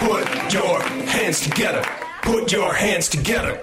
[0.00, 1.84] Put your hands together.
[2.22, 3.60] Put your hands together.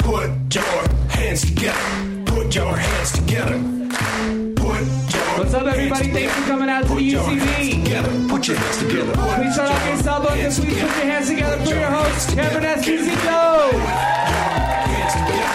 [0.00, 2.24] Put your hands together.
[2.26, 3.58] Put your hands together.
[4.56, 4.80] Put
[5.14, 6.10] your What's up, everybody?
[6.12, 7.84] Thanks for coming out to Put the your hands UCB.
[7.84, 8.28] together.
[8.28, 9.12] Put your hands together.
[9.14, 12.64] Put Please start off book and please put your hands together for your host, Cameron
[12.64, 13.70] Esposito.
[14.90, 15.50] hands together.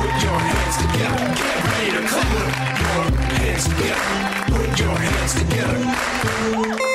[0.00, 1.22] Put your hands together.
[1.40, 2.28] Get ready to clap.
[2.36, 3.04] Put your
[3.40, 4.04] hands together.
[4.52, 6.89] Put your hands together.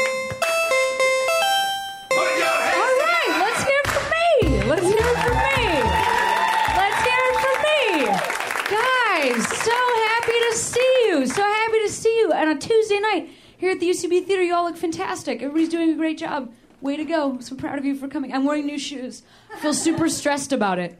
[12.99, 14.43] Night here at the UCB Theater.
[14.43, 15.41] You all look fantastic.
[15.41, 16.51] Everybody's doing a great job.
[16.81, 17.39] Way to go.
[17.39, 18.33] So proud of you for coming.
[18.33, 19.23] I'm wearing new shoes.
[19.53, 20.99] I feel super stressed about it.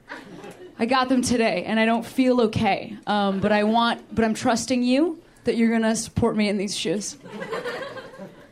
[0.79, 2.97] I got them today, and I don't feel okay.
[3.07, 6.75] Um, but I want, but I'm trusting you that you're gonna support me in these
[6.75, 7.17] shoes.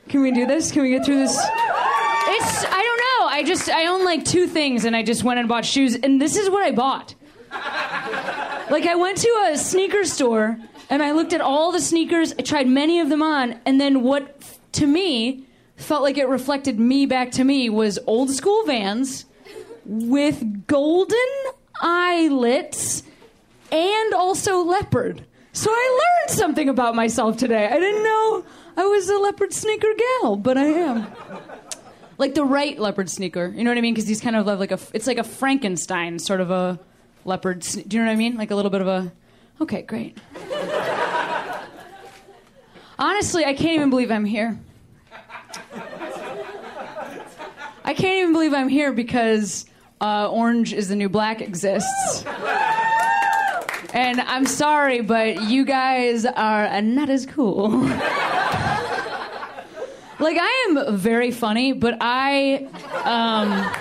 [0.10, 0.72] Can we do this?
[0.72, 1.36] Can we get through this?
[1.36, 3.28] It's I don't know.
[3.28, 6.22] I just I own like two things and I just went and bought shoes and
[6.22, 7.16] this is what I bought.
[8.70, 10.58] Like I went to a sneaker store
[10.94, 14.04] and I looked at all the sneakers, I tried many of them on, and then
[14.04, 14.40] what
[14.74, 19.26] to me felt like it reflected me back to me was old school vans
[19.86, 21.18] with golden
[21.82, 23.02] eyelets
[23.72, 25.26] and also leopard.
[25.52, 27.66] So I learned something about myself today.
[27.66, 28.46] I didn't know
[28.78, 31.08] I was a leopard sneaker gal, but I am.
[32.20, 33.48] Like the right leopard sneaker.
[33.48, 33.96] You know what I mean?
[33.96, 36.80] Because these kind of like a, it's like a Frankenstein sort of a
[37.26, 37.62] leopard.
[37.62, 38.38] Do you know what I mean?
[38.38, 39.12] Like a little bit of a,
[39.62, 40.18] okay, great.
[43.00, 44.60] Honestly, I can't even believe I'm here.
[47.86, 49.66] I can't even believe I'm here because
[50.00, 52.24] uh, Orange is the New Black exists.
[53.94, 57.70] And I'm sorry, but you guys are uh, not as cool.
[60.20, 62.68] like I am very funny, but I
[63.04, 63.72] um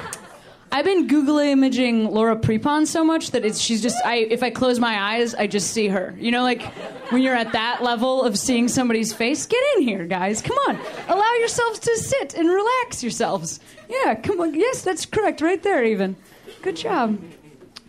[0.75, 4.49] I've been Google imaging Laura Prepon so much that it's she's just I if I
[4.49, 6.15] close my eyes, I just see her.
[6.19, 6.63] You know, like
[7.11, 10.41] when you're at that level of seeing somebody's face, get in here, guys.
[10.41, 10.79] Come on.
[11.09, 13.61] Allow yourselves to sit and relax yourselves.
[13.87, 14.55] Yeah, come on.
[14.55, 15.43] Yes, that's correct.
[15.43, 16.17] Right there even.
[16.63, 17.23] Good job.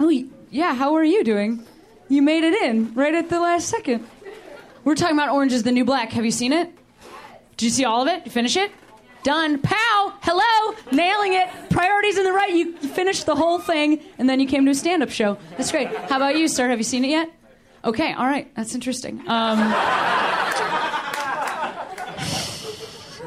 [0.02, 0.10] Oh,
[0.52, 1.66] yeah, how are you doing?
[2.10, 4.06] You made it in right at the last second.
[4.84, 6.12] We're talking about Orange is the New Black.
[6.12, 6.70] Have you seen it?
[7.56, 8.18] Did you see all of it?
[8.18, 8.72] Did you finish it?
[9.24, 9.60] Done.
[9.60, 10.14] Pow!
[10.22, 10.76] Hello!
[10.92, 11.50] Nailing it.
[11.70, 12.54] Priorities in the right.
[12.54, 15.38] You finished the whole thing, and then you came to a stand up show.
[15.58, 15.88] That's great.
[15.88, 16.68] How about you, sir?
[16.70, 17.30] Have you seen it yet?
[17.86, 18.54] Okay, all right.
[18.56, 19.20] That's interesting.
[19.28, 19.60] Um,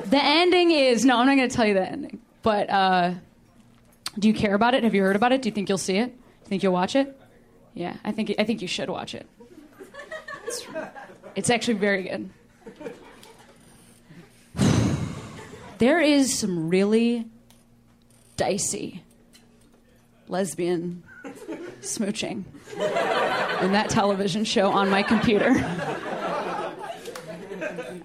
[0.06, 2.20] the ending is no, I'm not going to tell you the ending.
[2.42, 3.14] But uh,
[4.18, 4.84] do you care about it?
[4.84, 5.42] Have you heard about it?
[5.42, 6.06] Do you think you'll see it?
[6.06, 7.18] Do you think you'll watch it?
[7.74, 9.26] Yeah, I think I think you should watch it.
[10.46, 10.66] It's,
[11.34, 12.30] it's actually very good.
[15.78, 17.26] There is some really
[18.36, 19.02] dicey
[20.28, 21.02] lesbian
[21.80, 22.44] smooching
[23.62, 25.48] in that television show on my computer.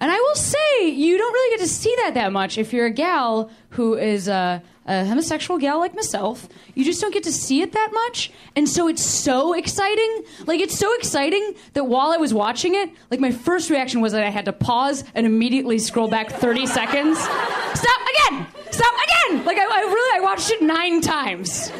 [0.00, 2.86] And I will say, you don't really get to see that that much if you're
[2.86, 6.48] a gal who is a, a homosexual gal like myself.
[6.74, 8.32] You just don't get to see it that much.
[8.56, 10.24] And so it's so exciting.
[10.46, 14.12] Like, it's so exciting that while I was watching it, like, my first reaction was
[14.12, 17.18] that I had to pause and immediately scroll back 30 seconds.
[17.18, 18.00] Stop
[18.30, 18.46] again!
[18.70, 19.44] Stop again!
[19.44, 21.70] Like, I, I really, I watched it nine times.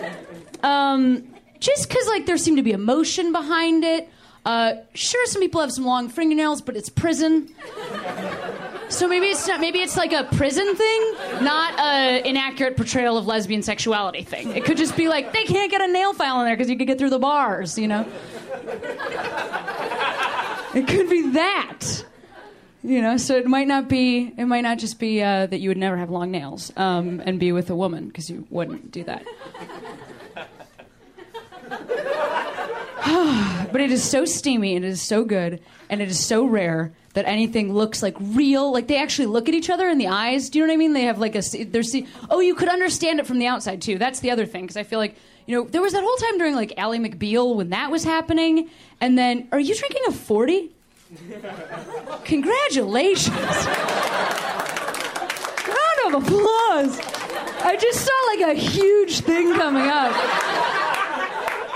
[0.63, 1.25] Um,
[1.59, 4.09] just because, like, there seemed to be emotion behind it.
[4.45, 7.49] Uh, sure, some people have some long fingernails, but it's prison.
[8.93, 9.59] So maybe it's not.
[9.59, 14.55] Maybe it's like a prison thing, not a inaccurate portrayal of lesbian sexuality thing.
[14.55, 16.77] It could just be like they can't get a nail file in there because you
[16.77, 17.79] could get through the bars.
[17.79, 18.07] You know.
[20.75, 22.05] It could be that.
[22.85, 24.33] You know, so it might not be.
[24.37, 27.39] It might not just be uh, that you would never have long nails um, and
[27.39, 29.25] be with a woman because you wouldn't do that.
[33.73, 36.93] but it is so steamy and it is so good and it is so rare
[37.15, 38.73] that anything looks like real.
[38.73, 40.51] Like they actually look at each other in the eyes.
[40.51, 40.93] Do you know what i mean?
[40.93, 43.99] They have like a they're see oh you could understand it from the outside too.
[43.99, 45.17] That's the other thing because i feel like
[45.47, 48.71] you know there was that whole time during like Ally McBeal when that was happening
[49.01, 50.71] and then are you drinking a 40
[52.25, 53.37] congratulations.
[55.69, 56.99] Round of applause.
[57.65, 61.02] I just saw like a huge thing coming up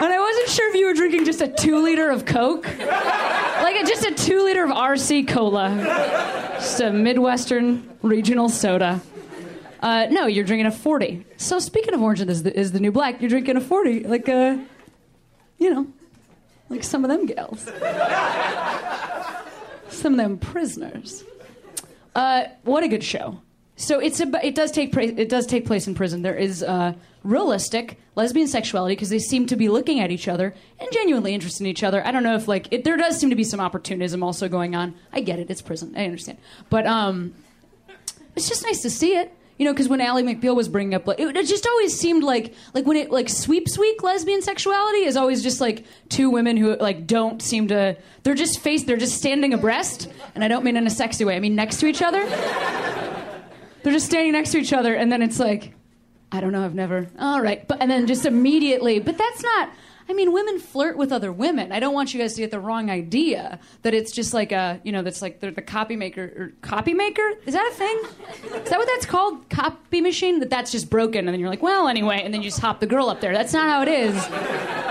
[0.01, 2.67] and I wasn't sure if you were drinking just a two liter of Coke.
[2.79, 5.75] Like a, just a two liter of RC Cola.
[6.55, 9.01] Just a Midwestern regional soda.
[9.81, 11.25] Uh, no, you're drinking a 40.
[11.37, 14.05] So speaking of orange is the, is the new black, you're drinking a 40.
[14.05, 14.59] Like, uh,
[15.59, 15.87] you know,
[16.69, 17.65] like some of them gals.
[19.89, 21.25] Some of them prisoners.
[22.15, 23.41] Uh, what a good show.
[23.77, 26.23] So it's a, it does take pra- it does take place in prison.
[26.23, 30.55] There is uh, realistic lesbian sexuality because they seem to be looking at each other
[30.81, 32.05] and genuinely interested in each other.
[32.07, 34.75] I don't know if like it, there does seem to be some opportunism also going
[34.75, 34.95] on.
[35.13, 35.51] I get it.
[35.51, 35.93] It's prison.
[35.97, 36.39] I understand.
[36.71, 37.35] But um,
[38.35, 39.33] it's just nice to see it.
[39.59, 42.53] You know, because when Ally McBeal was bringing up, it, it just always seemed like,
[42.75, 46.77] like when it like sweeps week lesbian sexuality is always just like two women who
[46.77, 50.77] like don't seem to, they're just face, they're just standing abreast, and I don't mean
[50.77, 51.37] in a sexy way.
[51.37, 52.23] I mean next to each other.
[53.87, 55.73] They're just standing next to each other, and then it's like,
[56.33, 59.71] I don't know, I've never, all right, but and then just immediately, but that's not.
[60.09, 61.71] I mean, women flirt with other women.
[61.71, 64.81] I don't want you guys to get the wrong idea that it's just like a,
[64.83, 67.29] you know, that's like they're the copy maker or copy maker.
[67.45, 68.01] Is that a thing?
[68.61, 69.49] Is that what that's called?
[69.51, 70.41] Copy machine?
[70.41, 72.81] That that's just broken, and then you're like, well, anyway, and then you just hop
[72.81, 73.33] the girl up there.
[73.33, 74.29] That's not how it is.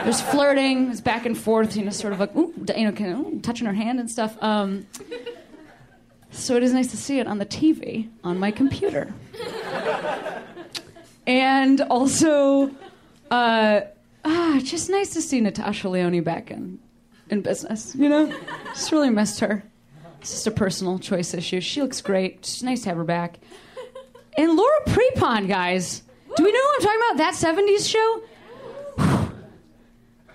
[0.05, 3.11] There's flirting, it's back and forth, you know, sort of like, ooh, you know, kind
[3.11, 4.41] of ooh, touching her hand and stuff.
[4.41, 4.87] Um,
[6.35, 9.13] so it is nice to see it on the TV on my computer.
[11.27, 12.69] And also,
[13.31, 13.81] uh,
[14.23, 16.79] ah, just nice to see Natasha Lyonne back in,
[17.29, 18.31] in business, you know?
[18.67, 19.63] Just really missed her.
[20.21, 21.61] It's just a personal choice issue.
[21.61, 22.43] She looks great.
[22.43, 23.39] Just nice to have her back.
[24.37, 26.03] And Laura Prepon, guys.
[26.35, 27.17] Do we know who I'm talking about?
[27.17, 28.21] That 70s show?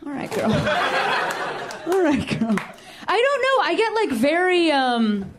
[0.07, 0.53] All right, girl.
[1.93, 2.57] All right, girl.
[3.07, 3.65] I don't know.
[3.65, 5.31] I get like very um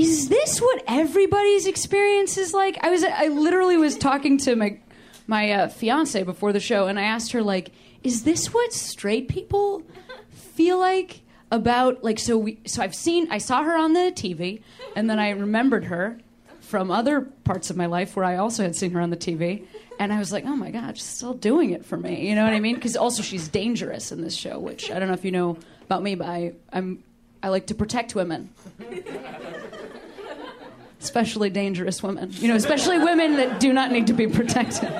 [0.00, 2.78] is this what everybody's experience is like?
[2.82, 4.78] I was I literally was talking to my
[5.26, 7.70] my uh, fiance before the show and I asked her like,
[8.02, 9.82] is this what straight people
[10.30, 11.20] feel like
[11.50, 14.62] about like so we so I've seen I saw her on the TV
[14.96, 16.18] and then I remembered her
[16.60, 19.66] from other parts of my life where I also had seen her on the TV
[19.98, 22.44] and I was like, "Oh my god, she's still doing it for me." You know
[22.44, 22.80] what I mean?
[22.80, 26.02] Cuz also she's dangerous in this show, which I don't know if you know about
[26.02, 27.02] me, but I I'm
[27.42, 28.50] I like to protect women
[31.00, 32.30] especially dangerous women.
[32.32, 34.90] You know, especially women that do not need to be protected.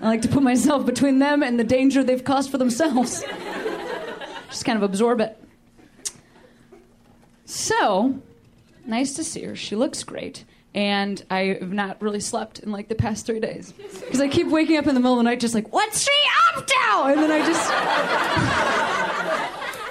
[0.00, 3.24] I like to put myself between them and the danger they've caused for themselves.
[4.48, 5.38] Just kind of absorb it.
[7.44, 8.20] So,
[8.86, 9.56] nice to see her.
[9.56, 10.44] She looks great.
[10.74, 13.72] And I have not really slept in like the past three days.
[13.72, 16.10] Because I keep waking up in the middle of the night just like, what's she
[16.54, 16.74] up to?
[17.06, 17.70] And then I just.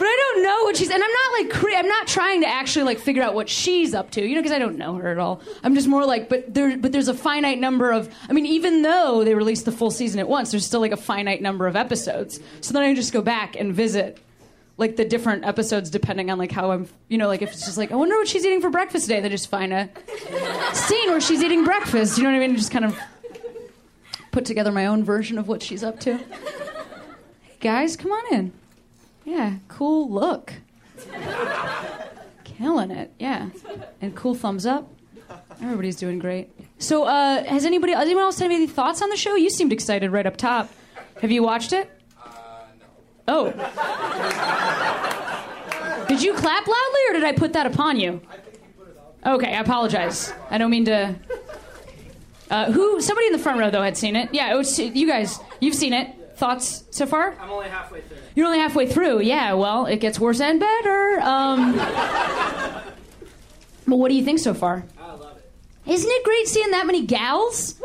[0.03, 2.47] But I don't know what she's, and I'm not like, cre- I'm not trying to
[2.47, 5.07] actually like figure out what she's up to, you know, because I don't know her
[5.07, 5.41] at all.
[5.63, 8.81] I'm just more like, but there, but there's a finite number of, I mean, even
[8.81, 11.77] though they released the full season at once, there's still like a finite number of
[11.77, 12.41] episodes.
[12.59, 14.17] So then I just go back and visit
[14.75, 17.77] like the different episodes depending on like how I'm, you know, like if it's just
[17.77, 19.89] like, I wonder what she's eating for breakfast today, then just find a
[20.73, 22.57] scene where she's eating breakfast, you know what I mean?
[22.57, 22.99] Just kind of
[24.31, 26.17] put together my own version of what she's up to.
[26.17, 28.53] Hey guys, come on in.
[29.25, 30.53] Yeah, cool look.
[32.43, 33.49] Killing it, yeah.
[34.01, 34.89] And cool thumbs up.
[35.61, 36.49] Everybody's doing great.
[36.77, 39.35] So, uh, has anybody, has anyone else had any thoughts on the show?
[39.35, 40.69] You seemed excited right up top.
[41.21, 41.89] Have you watched it?
[43.27, 43.53] No.
[43.55, 46.05] Oh.
[46.07, 48.21] Did you clap loudly or did I put that upon you?
[49.25, 50.33] Okay, I apologize.
[50.49, 51.15] I don't mean to.
[52.51, 52.99] Uh, who?
[52.99, 54.29] Somebody in the front row though had seen it.
[54.33, 55.39] Yeah, it was, you guys.
[55.61, 56.13] You've seen it.
[56.43, 57.37] Thoughts so far?
[57.39, 58.17] I'm only halfway through.
[58.35, 59.21] You're only halfway through.
[59.21, 61.21] Yeah, well, it gets worse and better.
[61.21, 61.71] Um,
[63.87, 64.83] but what do you think so far?
[64.99, 65.89] I love it.
[65.89, 67.75] Isn't it great seeing that many gals?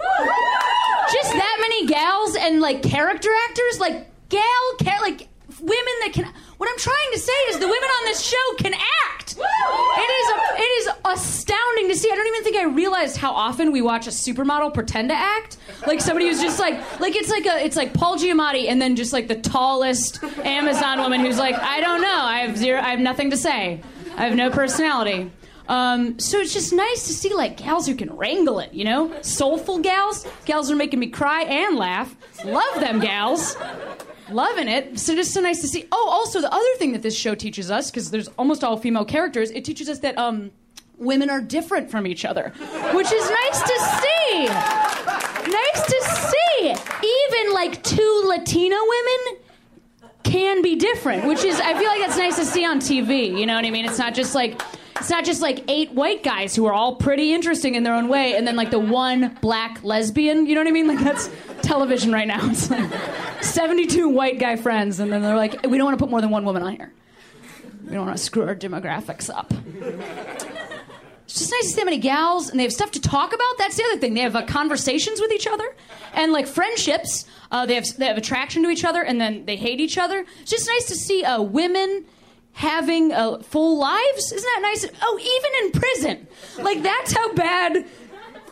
[1.12, 4.43] Just that many gals and like character actors, like gal,
[4.82, 5.29] ca- like
[5.60, 6.32] women that can.
[6.58, 9.36] What I'm trying to say is the women on this show can act.
[9.38, 12.10] It is a, it is astounding to see.
[12.10, 15.58] I don't even think I realized how often we watch a supermodel pretend to act.
[15.86, 18.96] Like somebody who's just like like it's like a it's like Paul Giamatti and then
[18.96, 22.20] just like the tallest Amazon woman who's like I don't know.
[22.22, 22.81] I have zero.
[22.81, 23.81] I have nothing to say.
[24.17, 25.31] I have no personality.
[25.69, 29.15] Um, so it's just nice to see like gals who can wrangle it, you know,
[29.20, 32.17] soulful gals, gals are making me cry and laugh.
[32.44, 33.55] Love them gals
[34.31, 34.99] loving it.
[34.99, 35.87] So just so nice to see.
[35.93, 39.05] Oh, also the other thing that this show teaches us, because there's almost all female
[39.05, 40.51] characters, it teaches us that um,
[40.97, 42.51] women are different from each other,
[42.94, 44.47] which is nice to see.
[45.51, 46.69] Nice to see.
[46.70, 49.43] Even like two Latina women
[50.25, 53.39] can be different, which is I feel like that's nice to see on TV.
[53.39, 53.85] You know what I mean?
[53.87, 54.61] It's not just like
[54.99, 58.08] it's not just like eight white guys who are all pretty interesting in their own
[58.08, 60.47] way, and then like the one black lesbian.
[60.47, 60.89] You know what I mean?
[60.89, 61.31] Like that's
[61.62, 62.41] television right now.
[62.50, 66.10] It's like seventy-two white guy friends, and then they're like, we don't want to put
[66.10, 66.93] more than one woman on here.
[67.84, 69.53] We don't want to screw our demographics up.
[71.24, 73.58] It's just nice to see that many gals, and they have stuff to talk about.
[73.58, 74.15] That's the other thing.
[74.15, 75.77] They have uh, conversations with each other,
[76.15, 77.27] and like friendships.
[77.50, 80.24] Uh, they have they have attraction to each other, and then they hate each other.
[80.41, 82.06] It's just nice to see uh, women
[82.53, 84.32] having uh, full lives.
[84.32, 84.86] Isn't that nice?
[85.03, 86.27] Oh, even in prison.
[86.65, 87.86] Like, that's how bad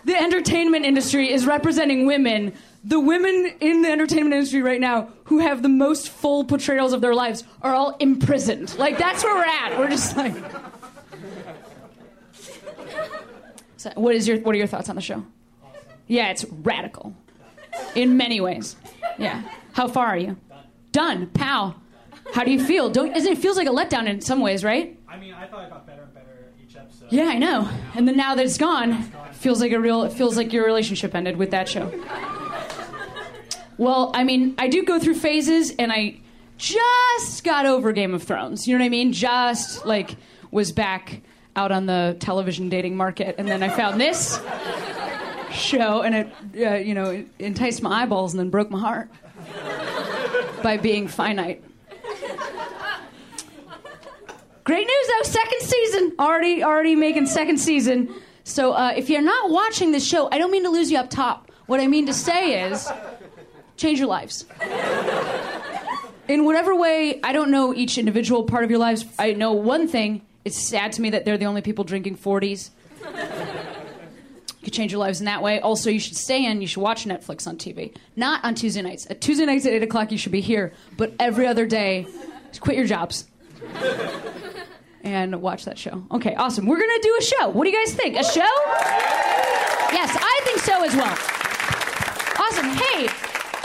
[0.04, 2.52] the entertainment industry is representing women.
[2.87, 7.00] The women in the entertainment industry right now who have the most full portrayals of
[7.00, 8.78] their lives are all imprisoned.
[8.78, 9.76] Like, that's where we're at.
[9.76, 10.35] We're just like.
[13.76, 15.25] So, what is your what are your thoughts on the show?
[16.07, 17.12] Yeah, it's radical
[17.97, 18.76] in many ways.
[19.19, 19.43] Yeah.
[19.73, 20.37] How far are you?
[20.93, 21.26] Done.
[21.28, 21.75] Pow.
[22.35, 22.90] How do you feel?
[22.90, 24.99] Don't isn't it feels like a letdown in some ways, right?
[25.09, 27.09] I mean, I thought it got better and better each episode.
[27.11, 27.69] Yeah, I know.
[27.95, 30.64] And then now that it's gone, it feels like a real it feels like your
[30.64, 31.93] relationship ended with that show.
[33.78, 36.21] Well, I mean, I do go through phases and I
[36.56, 38.66] just got over Game of Thrones.
[38.66, 39.12] You know what I mean?
[39.12, 40.16] Just like
[40.50, 41.21] was back
[41.54, 44.40] out on the television dating market and then I found this
[45.50, 49.11] show and it uh, you know enticed my eyeballs and then broke my heart
[50.62, 51.62] by being finite.
[54.64, 58.14] Great news though, second season already already making second season.
[58.45, 61.11] So uh, if you're not watching this show, I don't mean to lose you up
[61.11, 61.50] top.
[61.66, 62.88] What I mean to say is,
[63.76, 64.45] change your lives.
[66.28, 69.04] In whatever way, I don't know each individual part of your lives.
[69.18, 70.23] I know one thing.
[70.45, 72.71] It's sad to me that they're the only people drinking 40s.
[73.02, 75.61] You could change your lives in that way.
[75.61, 76.61] Also, you should stay in.
[76.61, 77.97] You should watch Netflix on TV.
[78.16, 79.06] Not on Tuesday nights.
[79.09, 80.73] At Tuesday nights at 8 o'clock, you should be here.
[80.97, 82.09] But every other day,
[82.59, 83.26] quit your jobs
[85.04, 86.04] and watch that show.
[86.11, 86.66] Okay, awesome.
[86.66, 87.49] We're to do a show.
[87.50, 88.16] What do you guys think?
[88.16, 88.40] A show?
[89.92, 91.16] Yes, I think so as well.
[92.38, 92.71] Awesome.
[92.71, 93.09] Hey,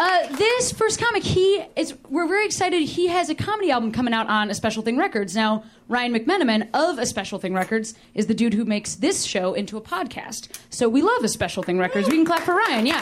[0.02, 1.94] uh, this first comic, he is.
[2.10, 2.82] We're very excited.
[2.82, 5.36] He has a comedy album coming out on A Special Thing Records.
[5.36, 9.54] Now, Ryan McMenamin of A Special Thing Records is the dude who makes this show
[9.54, 10.50] into a podcast.
[10.72, 12.10] So we love A Special Thing Records.
[12.10, 12.88] We can clap for Ryan.
[12.88, 12.98] Yeah.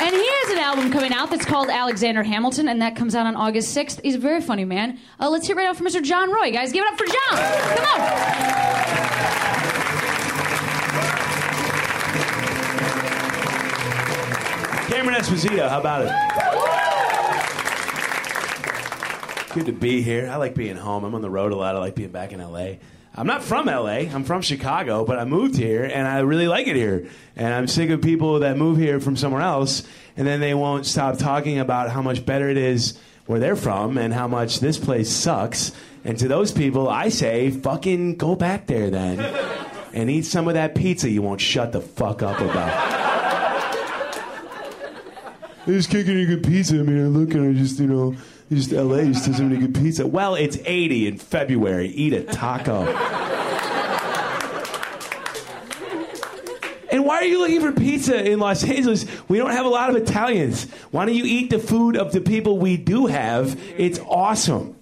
[0.00, 3.26] And he has an album coming out that's called Alexander Hamilton, and that comes out
[3.26, 4.00] on August 6th.
[4.02, 4.98] He's a very funny man.
[5.20, 6.02] Uh, let's hear right out for Mr.
[6.02, 6.50] John Roy.
[6.50, 7.76] Guys, give it up for John.
[7.76, 9.65] Come on.
[15.06, 16.10] Cameron Esposito, how about it?
[19.54, 20.28] Good to be here.
[20.28, 21.04] I like being home.
[21.04, 21.76] I'm on the road a lot.
[21.76, 22.78] I like being back in LA.
[23.14, 24.08] I'm not from LA.
[24.10, 27.06] I'm from Chicago, but I moved here and I really like it here.
[27.36, 29.84] And I'm sick of people that move here from somewhere else
[30.16, 33.98] and then they won't stop talking about how much better it is where they're from
[33.98, 35.70] and how much this place sucks.
[36.04, 39.20] And to those people, I say, fucking go back there then
[39.94, 43.15] and eat some of that pizza you won't shut the fuck up about.
[45.66, 46.78] Just can't get good pizza.
[46.78, 48.14] I mean, I look and I just, you know,
[48.50, 50.06] just LA just doesn't have any good pizza.
[50.06, 51.88] Well, it's 80 in February.
[51.88, 52.84] Eat a taco.
[56.92, 59.06] and why are you looking for pizza in Los Angeles?
[59.28, 60.70] We don't have a lot of Italians.
[60.92, 63.60] Why don't you eat the food of the people we do have?
[63.76, 64.76] It's awesome.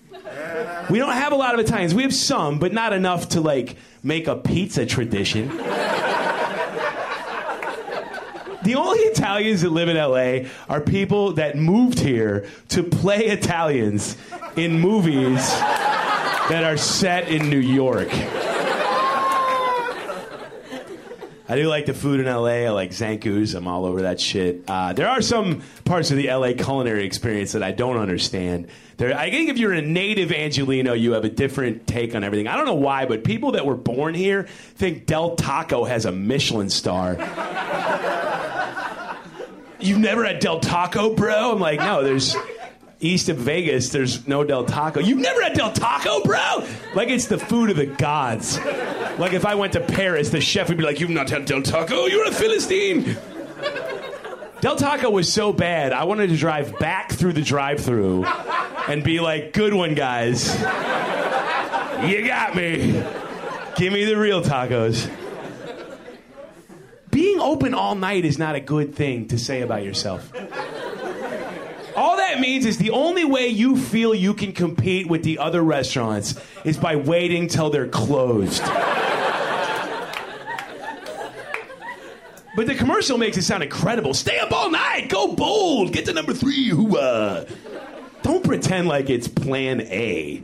[0.90, 1.94] We don't have a lot of Italians.
[1.94, 5.48] We have some, but not enough to like make a pizza tradition.
[8.64, 14.16] The only Italians that live in LA are people that moved here to play Italians
[14.56, 15.36] in movies
[16.48, 18.08] that are set in New York.
[21.46, 22.64] I do like the food in LA.
[22.64, 23.54] I like Zankou's.
[23.54, 24.64] I'm all over that shit.
[24.66, 28.68] Uh, there are some parts of the LA culinary experience that I don't understand.
[28.96, 32.48] There, I think if you're a native Angeleno, you have a different take on everything.
[32.48, 34.44] I don't know why, but people that were born here
[34.76, 37.16] think Del Taco has a Michelin star.
[39.84, 41.52] You've never had Del Taco, bro?
[41.52, 42.34] I'm like, no, there's
[43.00, 45.00] east of Vegas, there's no Del Taco.
[45.00, 46.66] You've never had Del Taco, bro?
[46.94, 48.58] Like it's the food of the gods.
[49.18, 51.60] Like if I went to Paris, the chef would be like, You've not had Del
[51.60, 52.06] Taco?
[52.06, 53.16] You're a Philistine.
[54.62, 58.24] Del Taco was so bad, I wanted to drive back through the drive through
[58.88, 60.48] and be like, Good one, guys.
[62.08, 63.02] You got me.
[63.76, 65.10] Give me the real tacos
[67.44, 70.32] open all night is not a good thing to say about yourself.
[71.94, 75.62] All that means is the only way you feel you can compete with the other
[75.62, 76.34] restaurants
[76.64, 78.62] is by waiting till they're closed.
[82.56, 84.14] But the commercial makes it sound incredible.
[84.14, 86.96] Stay up all night, go bold, get to number three, hoo
[88.22, 90.42] Don't pretend like it's plan A.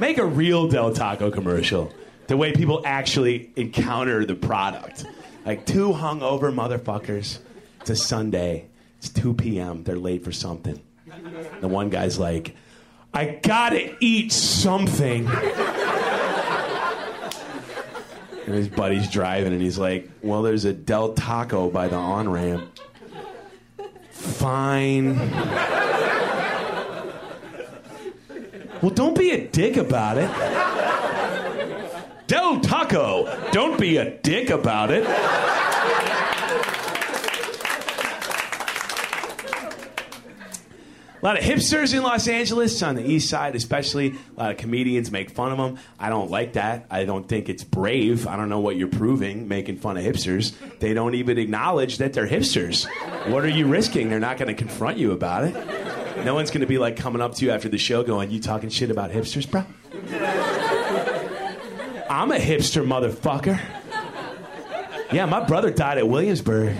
[0.00, 1.92] Make a real Del Taco commercial
[2.30, 5.04] the way people actually encounter the product.
[5.44, 7.40] Like two hungover motherfuckers.
[7.80, 8.68] It's a Sunday.
[8.98, 9.82] It's 2 p.m.
[9.82, 10.80] They're late for something.
[11.60, 12.54] The one guy's like,
[13.12, 15.26] I gotta eat something.
[18.46, 22.28] And his buddy's driving, and he's like, Well, there's a Del Taco by the on
[22.28, 22.78] ramp.
[24.10, 25.16] fine.
[28.80, 30.99] well, don't be a dick about it.
[32.30, 35.04] Del Taco, don't be a dick about it.
[35.04, 35.08] A
[41.22, 44.14] lot of hipsters in Los Angeles, on the east side especially.
[44.36, 45.84] A lot of comedians make fun of them.
[45.98, 46.86] I don't like that.
[46.88, 48.28] I don't think it's brave.
[48.28, 50.54] I don't know what you're proving making fun of hipsters.
[50.78, 52.86] They don't even acknowledge that they're hipsters.
[53.28, 54.08] What are you risking?
[54.08, 56.24] They're not going to confront you about it.
[56.24, 58.38] No one's going to be like coming up to you after the show going, You
[58.38, 59.66] talking shit about hipsters, bro?
[62.10, 63.60] I'm a hipster, motherfucker.
[65.12, 66.76] Yeah, my brother died at Williamsburg.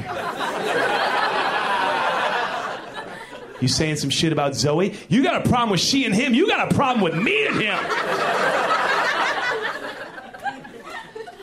[3.61, 4.97] You saying some shit about Zoe?
[5.09, 6.35] You got a problem with she and him.
[6.35, 7.79] You got a problem with me and him.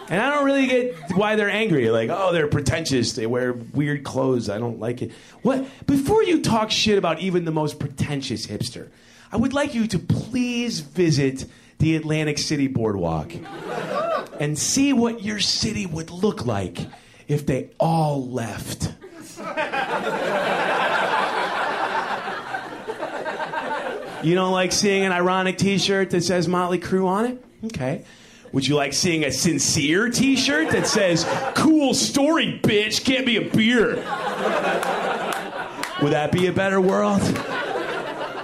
[0.09, 1.89] And I don't really get why they're angry.
[1.89, 3.13] Like, oh, they're pretentious.
[3.13, 4.49] They wear weird clothes.
[4.49, 5.13] I don't like it.
[5.43, 5.65] What?
[5.87, 8.89] Before you talk shit about even the most pretentious hipster,
[9.31, 11.45] I would like you to please visit
[11.79, 13.31] the Atlantic City Boardwalk
[14.39, 16.79] and see what your city would look like
[17.27, 18.93] if they all left.
[24.23, 27.45] You don't like seeing an ironic t shirt that says Motley Crue on it?
[27.65, 28.03] Okay.
[28.51, 33.35] Would you like seeing a sincere t shirt that says, cool story, bitch, get me
[33.37, 33.95] a beer?
[36.01, 37.21] Would that be a better world?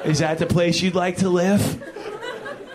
[0.06, 1.62] Is that the place you'd like to live?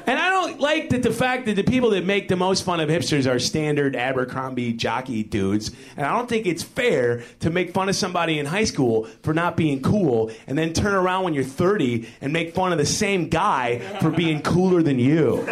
[0.08, 2.80] And I don't like that the fact that the people that make the most fun
[2.80, 5.70] of hipsters are standard Abercrombie jockey dudes.
[5.98, 9.34] And I don't think it's fair to make fun of somebody in high school for
[9.34, 12.86] not being cool and then turn around when you're 30 and make fun of the
[12.86, 15.46] same guy for being cooler than you.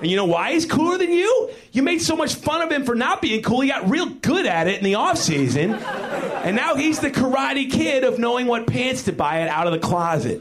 [0.00, 1.50] And you know why he's cooler than you?
[1.72, 4.46] You made so much fun of him for not being cool, he got real good
[4.46, 5.74] at it in the off season.
[5.74, 9.72] And now he's the karate kid of knowing what pants to buy it out of
[9.72, 10.40] the closet.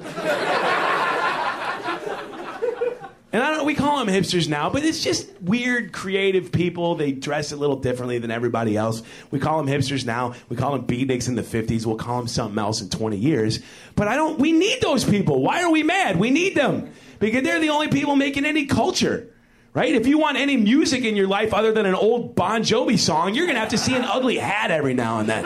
[3.31, 6.95] And I don't we call them hipsters now, but it's just weird, creative people.
[6.95, 9.03] They dress a little differently than everybody else.
[9.29, 10.33] We call them hipsters now.
[10.49, 11.85] We call them beatniks in the 50s.
[11.85, 13.59] We'll call them something else in 20 years.
[13.95, 15.43] But I don't, we need those people.
[15.43, 16.17] Why are we mad?
[16.17, 19.31] We need them because they're the only people making any culture.
[19.75, 19.93] Right?
[19.93, 23.35] If you want any music in your life other than an old Bon Jovi song,
[23.35, 25.45] you're going to have to see an ugly hat every now and then.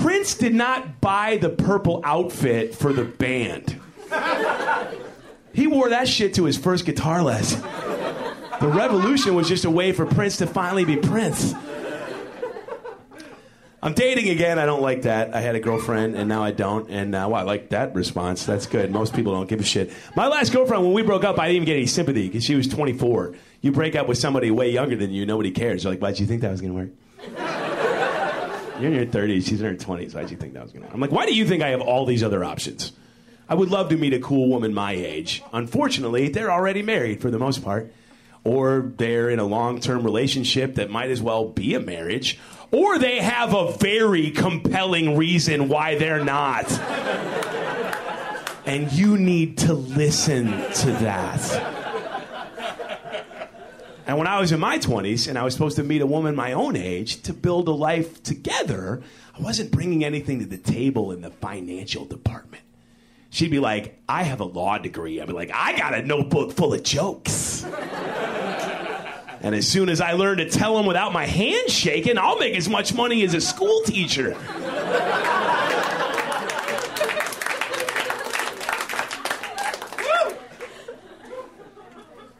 [0.00, 3.80] Prince did not buy the purple outfit for the band.
[5.54, 7.62] He wore that shit to his first guitar lesson.
[8.60, 11.54] The revolution was just a way for Prince to finally be Prince.
[13.80, 14.58] I'm dating again.
[14.58, 15.34] I don't like that.
[15.34, 16.88] I had a girlfriend and now I don't.
[16.90, 18.46] And uh, well, I like that response.
[18.46, 18.90] That's good.
[18.90, 19.92] Most people don't give a shit.
[20.16, 22.54] My last girlfriend, when we broke up, I didn't even get any sympathy because she
[22.54, 23.34] was 24.
[23.60, 25.84] You break up with somebody way younger than you, nobody cares.
[25.84, 26.90] You're like, why'd you think that was going to work?
[28.80, 30.14] You're in your 30s, she's in her 20s.
[30.14, 30.94] Why'd you think that was going to work?
[30.94, 32.92] I'm like, why do you think I have all these other options?
[33.48, 35.42] I would love to meet a cool woman my age.
[35.52, 37.92] Unfortunately, they're already married for the most part.
[38.42, 42.38] Or they're in a long term relationship that might as well be a marriage.
[42.70, 46.70] Or they have a very compelling reason why they're not.
[48.66, 51.82] and you need to listen to that.
[54.06, 56.34] And when I was in my 20s and I was supposed to meet a woman
[56.36, 59.02] my own age to build a life together,
[59.36, 62.53] I wasn't bringing anything to the table in the financial department.
[63.34, 65.20] She'd be like, I have a law degree.
[65.20, 67.64] I'd be like, I got a notebook full of jokes.
[67.64, 72.54] and as soon as I learn to tell them without my hand shaking, I'll make
[72.54, 74.36] as much money as a school teacher.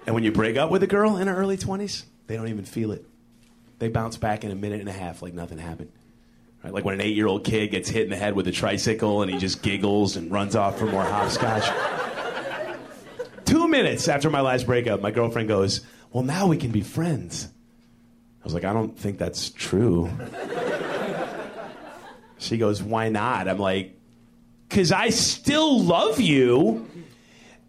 [0.06, 2.64] and when you break up with a girl in her early 20s, they don't even
[2.64, 3.04] feel it.
[3.80, 5.90] They bounce back in a minute and a half like nothing happened.
[6.64, 6.72] Right?
[6.72, 9.20] Like when an eight year old kid gets hit in the head with a tricycle
[9.20, 11.70] and he just giggles and runs off for more hopscotch.
[13.44, 17.48] Two minutes after my last breakup, my girlfriend goes, Well, now we can be friends.
[18.40, 20.10] I was like, I don't think that's true.
[22.38, 23.46] She goes, Why not?
[23.46, 23.98] I'm like,
[24.68, 26.88] Because I still love you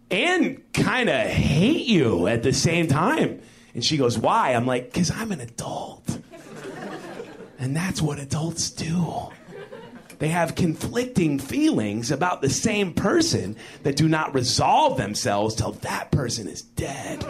[0.10, 3.42] and kind of hate you at the same time.
[3.74, 4.54] And she goes, Why?
[4.54, 6.20] I'm like, Because I'm an adult.
[7.66, 9.32] And that's what adults do.
[10.20, 16.12] They have conflicting feelings about the same person that do not resolve themselves till that
[16.12, 17.26] person is dead.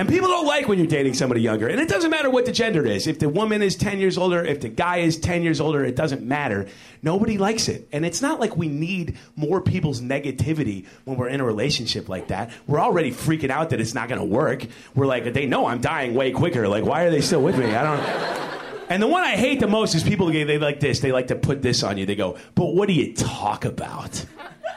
[0.00, 1.68] And people don't like when you're dating somebody younger.
[1.68, 3.06] And it doesn't matter what the gender is.
[3.06, 5.94] If the woman is 10 years older, if the guy is 10 years older, it
[5.94, 6.68] doesn't matter.
[7.02, 7.86] Nobody likes it.
[7.92, 12.28] And it's not like we need more people's negativity when we're in a relationship like
[12.28, 12.50] that.
[12.66, 14.64] We're already freaking out that it's not going to work.
[14.94, 16.66] We're like, they know I'm dying way quicker.
[16.66, 17.66] Like, why are they still with me?
[17.74, 18.69] I don't.
[18.90, 20.98] And the one I hate the most is people they like this.
[20.98, 22.06] They like to put this on you.
[22.06, 24.26] They go, "But what do you talk about?"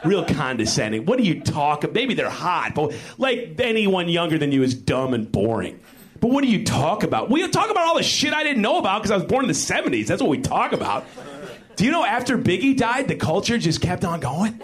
[0.04, 1.04] Real condescending.
[1.04, 1.82] What do you talk?
[1.82, 1.94] About?
[1.94, 5.80] Maybe they're hot, but like anyone younger than you is dumb and boring.
[6.20, 7.28] But what do you talk about?
[7.28, 9.48] We talk about all the shit I didn't know about because I was born in
[9.48, 10.06] the '70s.
[10.06, 11.06] That's what we talk about.
[11.74, 14.60] Do you know after Biggie died, the culture just kept on going?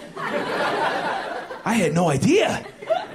[1.65, 2.65] I had no idea.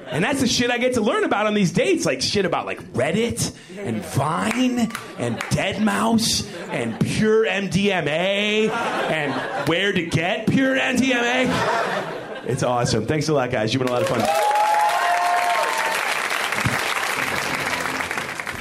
[0.08, 2.66] And that's the shit I get to learn about on these dates, like shit about
[2.66, 12.46] like Reddit and Vine and Deadmau5 and pure MDMA and where to get pure MDMA.
[12.46, 13.08] It's awesome.
[13.08, 13.74] Thanks a lot, guys.
[13.74, 14.22] You've been a lot of fun.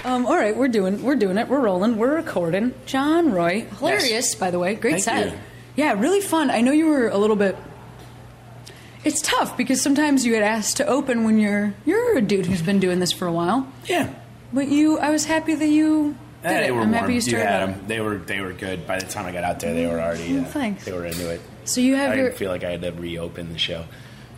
[0.04, 1.48] Um, all right, we're doing we're doing it.
[1.48, 1.96] We're rolling.
[1.96, 2.74] We're recording.
[2.86, 4.74] John Roy, hilarious by the way.
[4.74, 5.32] Great Thank set.
[5.32, 5.38] you.
[5.76, 6.50] Yeah, really fun.
[6.50, 7.56] I know you were a little bit.
[9.04, 12.62] It's tough because sometimes you get asked to open when you're you're a dude who's
[12.62, 13.66] been doing this for a while.
[13.86, 14.08] Yeah.
[14.52, 16.62] But you, I was happy that you did Eh, it.
[16.64, 17.00] they were I'm warm.
[17.00, 17.46] happy you You started.
[17.46, 17.68] had out.
[17.70, 17.86] 'em.
[17.86, 18.86] They were they were good.
[18.86, 20.38] By the time I got out there, they were already.
[20.38, 20.84] Oh, Uh, thanks.
[20.84, 21.40] They were into it.
[21.64, 23.84] So you have I your didn't feel like I had to reopen the show.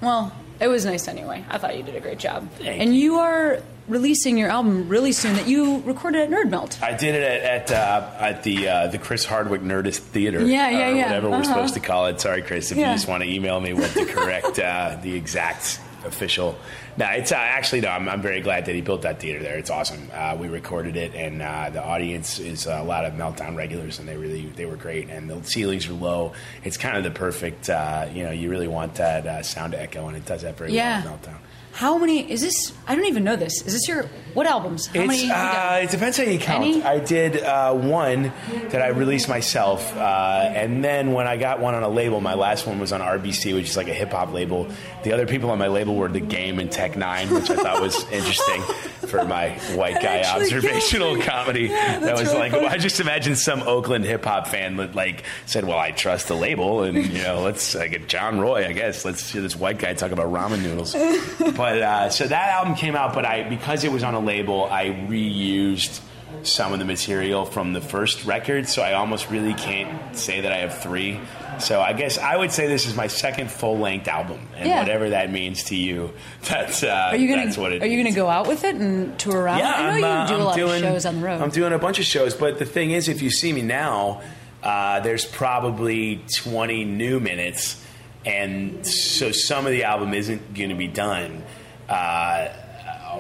[0.01, 0.33] well.
[0.59, 1.45] It was nice anyway.
[1.51, 2.49] I thought you did a great job.
[2.59, 6.79] Thank and you are releasing your album really soon that you recorded at Nerd Melt.
[6.83, 10.41] I did it at at, uh, at the uh, the Chris Hardwick Nerdist Theater.
[10.45, 11.07] Yeah, yeah, or yeah.
[11.07, 11.45] Whatever we're Uh-huh.
[11.45, 12.21] supposed to call it.
[12.21, 12.91] Sorry, Chris, if Yeah.
[12.91, 16.57] you just want to email me what the correct, uh, the exact official.
[16.99, 17.89] No, it's uh, actually no.
[17.89, 19.59] I'm, I'm very glad that he built that theater there.
[19.59, 20.09] It's awesome.
[20.15, 24.09] Uh, we recorded it, and uh, the audience is a lot of Meltdown regulars, and
[24.09, 25.11] they really they were great.
[25.11, 26.33] And the ceilings are low.
[26.65, 27.69] It's kind of the perfect.
[27.69, 30.57] Uh, you know, you really want that uh, sound to echo, and it does that
[30.57, 31.05] very Yeah.
[31.05, 31.19] well.
[31.19, 31.37] Meltdown.
[31.77, 32.73] How many is this?
[32.87, 33.61] I don't even know this.
[33.67, 34.87] Is this your what albums?
[34.87, 35.31] How many?
[35.31, 36.65] Uh, it depends how you count.
[36.65, 36.83] Any?
[36.83, 38.33] I did uh, one
[38.71, 42.33] that I released myself, uh, and then when I got one on a label, my
[42.33, 44.69] last one was on RBC, which is like a hip hop label.
[45.05, 47.83] The other people on my label were The Game and Tech N9ne, which I thought
[47.83, 48.63] was interesting
[49.07, 51.65] for my white guy observational comedy.
[51.65, 52.67] Yeah, that was really like funny.
[52.67, 56.35] I just imagine some Oakland hip hop fan that like said, "Well, I trust the
[56.35, 59.05] label, and you know, let's like get John Roy, I guess.
[59.05, 60.95] Let's hear this white guy talk about ramen noodles."
[61.57, 64.65] but uh, so that album came out, but I because it was on a label,
[64.71, 66.01] I reused
[66.43, 70.53] some of the material from the first record, so I almost really can't say that
[70.53, 71.21] I have three.
[71.59, 74.81] So I guess I would say this is my second full length album, and Yeah.
[74.81, 77.97] whatever that means to you, that's uh, Are you gonna that's what it Are you
[78.03, 79.59] gonna go out with it and tour around?
[79.59, 81.27] Yeah, I know I'm, you uh, do a I'm lot doing, of shows on the
[81.27, 81.41] road.
[81.41, 84.21] I'm doing a bunch of shows, but the thing is, if you see me now,
[84.63, 87.83] uh, there's probably 20 new minutes,
[88.27, 91.43] and so some of the album isn't going to be done.
[91.89, 92.49] Uh,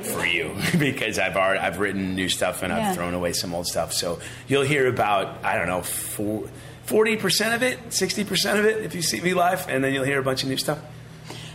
[0.04, 2.90] for you because I've already I've written new stuff and Yeah.
[2.90, 3.92] I've thrown away some old stuff.
[3.92, 8.84] So you'll hear about I don't know forty percent of it, sixty percent of it
[8.84, 10.78] if you see me live, and then you'll hear a bunch of new stuff.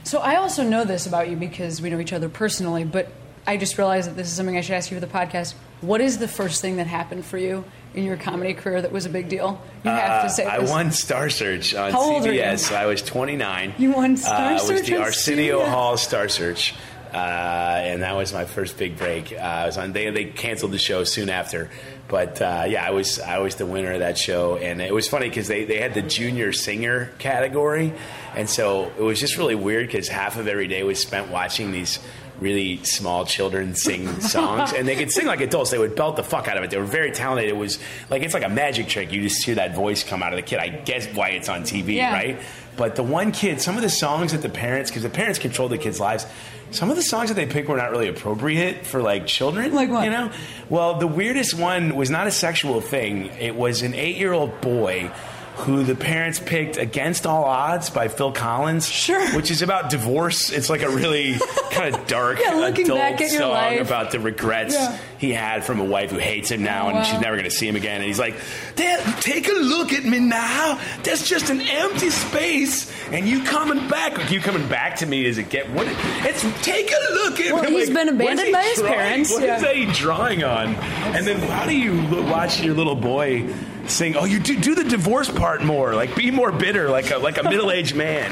[0.03, 3.11] So I also know this about you because we know each other personally, but
[3.45, 5.53] I just realized that this is something I should ask you for the podcast.
[5.81, 7.63] What is the first thing that happened for you
[7.95, 9.59] in your comedy career that was a big deal?
[9.83, 12.39] You have to say Uh, I won Star Search on How old are you?
[12.41, 12.71] CBS.
[12.75, 13.73] I was 29.
[13.79, 15.69] You won Star uh, It was the Arsenio CBS?
[15.69, 16.75] Hall Star Search.
[17.13, 19.33] Uh, and that was my first big break.
[19.33, 19.91] Uh, I was on.
[19.93, 21.69] They they canceled the show soon after,
[22.07, 25.07] but uh, yeah, I was I was the winner of that show, and it was
[25.07, 27.93] funny because they, they had the junior singer category,
[28.35, 31.71] and so it was just really weird because half of every day was spent watching
[31.71, 31.99] these
[32.39, 34.73] really small children sing songs.
[34.73, 35.69] And they could sing like adults.
[35.69, 36.71] They would belt the fuck out of it.
[36.71, 37.47] They were very talented.
[37.47, 37.77] It was
[38.09, 39.11] like it's like a magic trick.
[39.11, 40.57] You just hear that voice come out of the kid.
[40.59, 42.13] I guess why it's on tv Yeah.
[42.13, 42.39] right
[42.77, 45.67] but the one kid some of the songs that the parents because the parents control
[45.69, 46.25] the kids lives
[46.71, 49.89] some of the songs that they picked were not really appropriate for like children Like
[49.89, 50.03] what?
[50.05, 50.31] you know
[50.69, 55.11] well the weirdest one was not a sexual thing it was an eight-year-old boy
[55.55, 58.87] who the parents picked Against All Odds by Phil Collins.
[58.87, 59.25] Sure.
[59.35, 60.51] Which is about divorce.
[60.51, 61.35] It's like a really
[61.71, 63.81] kind of dark Yeah, looking adult back at your song life.
[63.81, 64.97] about the regrets Yeah.
[65.19, 67.03] he had from a wife who hates him now and Wow.
[67.03, 67.97] she's never going to see him again.
[67.97, 68.35] And he's like,
[68.75, 70.79] Dad, take a look at me now.
[71.03, 74.17] There's just an empty space, and you coming back.
[74.17, 75.85] Like, you coming back to me as it get what?
[75.89, 77.71] It's take a look at Well, me.
[77.71, 78.93] he's been abandoned by his drawing?
[78.93, 79.57] parents, What yeah.
[79.63, 80.73] is he drawing on?
[80.75, 81.93] And then how do you
[82.31, 83.47] watch your little boy
[83.87, 84.15] sing?
[84.15, 85.93] Oh, you do do the divorce part more.
[85.93, 88.29] Like be more bitter, like a like a middle aged man.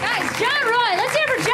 [0.00, 1.52] Guys, John Roy, let's hear for John.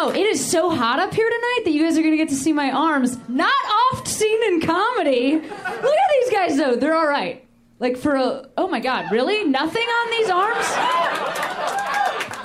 [0.00, 2.36] Oh, it is so hot up here tonight that you guys are to get to
[2.36, 3.18] see my arms.
[3.28, 3.52] Not
[3.92, 5.34] oft seen in comedy.
[5.34, 6.76] Look at these guys, though.
[6.76, 7.44] They're all right.
[7.80, 8.48] Like, for a.
[8.56, 9.42] Oh my God, really?
[9.44, 11.57] Nothing on these arms?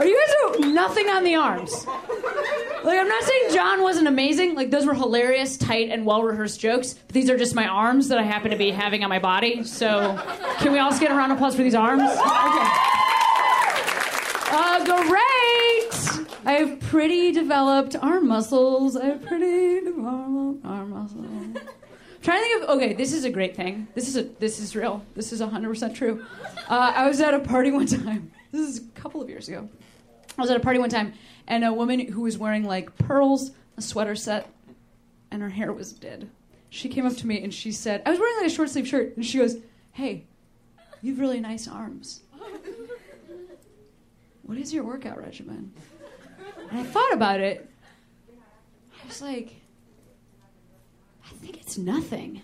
[0.03, 1.87] Are you guys are nothing on the arms?
[1.87, 4.53] Like I'm not saying John wasn't amazing.
[4.53, 6.95] Like those were hilarious, tight, and well rehearsed jokes.
[6.95, 9.63] But these are just my arms that I happen to be having on my body.
[9.63, 10.21] So
[10.57, 12.01] can we all get a round of applause for these arms?
[12.01, 12.19] Okay.
[14.51, 16.27] Uh, great.
[16.45, 18.97] I have pretty developed arm muscles.
[18.97, 21.57] I have pretty developed arm muscles.
[22.21, 22.91] trying to think of okay.
[22.91, 23.87] This is a great thing.
[23.95, 25.01] This is a this is real.
[25.15, 26.25] This is hundred percent true.
[26.67, 28.33] Uh, I was at a party one time.
[28.51, 29.69] This is a couple of years ago.
[30.37, 31.13] I was at a party one time,
[31.47, 34.49] and a woman who was wearing like pearls, a sweater set,
[35.31, 36.29] and her hair was dead.
[36.69, 38.87] She came up to me and she said, I was wearing like a short sleeve
[38.87, 39.57] shirt, and she goes,
[39.91, 40.25] Hey,
[41.01, 42.21] you have really nice arms.
[44.43, 45.71] What is your workout regimen?
[46.69, 47.69] And I thought about it.
[48.31, 49.55] I was like,
[51.25, 52.41] I think it's nothing.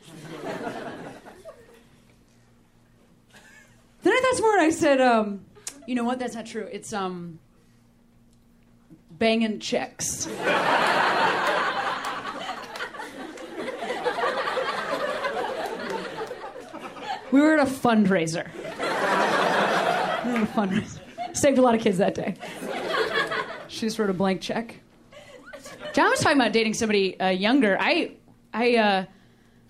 [4.03, 5.45] then I thought more and I said, um,
[5.87, 6.19] you know what?
[6.19, 6.67] That's not true.
[6.71, 7.39] It's um
[9.19, 10.27] banging checks.
[17.31, 18.49] we were at a fundraiser.
[20.25, 20.99] We were at a fundraiser.
[21.35, 22.33] Saved a lot of kids that day.
[23.67, 24.79] She just wrote a blank check.
[25.93, 27.77] John was talking about dating somebody uh, younger.
[27.79, 28.13] I,
[28.53, 29.05] I, uh,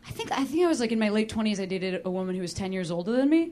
[0.08, 1.60] I think I think I was like in my late twenties.
[1.60, 3.52] I dated a woman who was ten years older than me,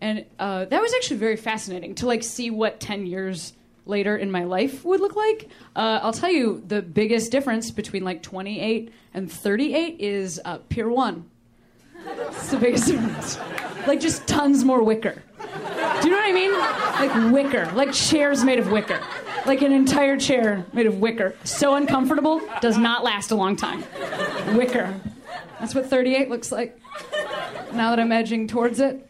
[0.00, 3.52] and uh, that was actually very fascinating to like see what 10 years
[3.88, 5.48] later in my life would look like.
[5.74, 10.88] Uh, i'll tell you the biggest difference between like 28 and 38 is uh, pier
[10.88, 11.24] 1
[12.06, 13.38] it's the biggest difference.
[13.86, 15.22] Like just tons more wicker.
[15.38, 16.52] Do you know what i mean?
[16.52, 17.70] Like wicker.
[17.74, 19.00] Like chairs made of wicker.
[19.46, 21.34] Like an entire chair made of wicker.
[21.44, 23.84] So uncomfortable does not last a long time.
[24.56, 24.94] Wicker.
[25.60, 26.78] That's what 38 looks like.
[27.72, 29.04] Now that i'm edging towards it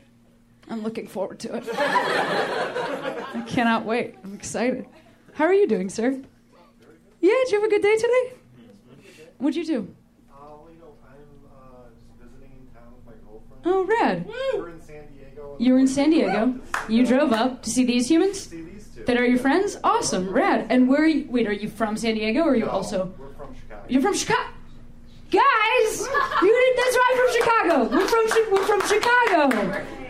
[0.70, 1.64] I'm looking forward to it.
[3.58, 4.14] I cannot wait.
[4.22, 4.86] I'm excited.
[5.34, 6.10] How are you doing, sir?
[7.20, 8.32] Yeah, did you have a good day today?
[9.38, 9.72] What'd you do?
[9.72, 9.78] You
[10.78, 13.62] know, I'm visiting in town with my girlfriend.
[13.64, 14.28] Oh, rad.
[14.54, 15.56] We're in San Diego.
[15.58, 16.54] You were in San Diego.
[16.88, 19.02] You drove up to see these humans See these two.
[19.06, 19.76] that are your friends?
[19.82, 20.68] Awesome, rad.
[20.70, 21.26] And where are you?
[21.28, 23.12] Wait, are you from San Diego or are you No, also.
[23.18, 23.82] We're from Chicago.
[23.88, 24.50] You're from Chicago.
[25.30, 26.08] Guys,
[26.42, 27.84] you did, that's right from Chicago.
[27.96, 29.50] We're from Chi- we're from Chicago.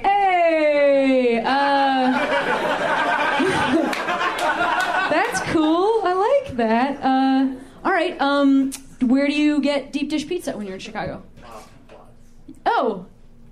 [0.03, 1.45] Hey, uh,
[5.11, 6.03] that's cool.
[6.05, 6.13] I
[6.45, 7.03] like that.
[7.03, 7.49] Uh,
[7.85, 8.17] all right.
[8.21, 8.71] Um,
[9.03, 11.25] where do you get deep dish pizza when you're in Chicago?
[12.65, 13.07] Oh,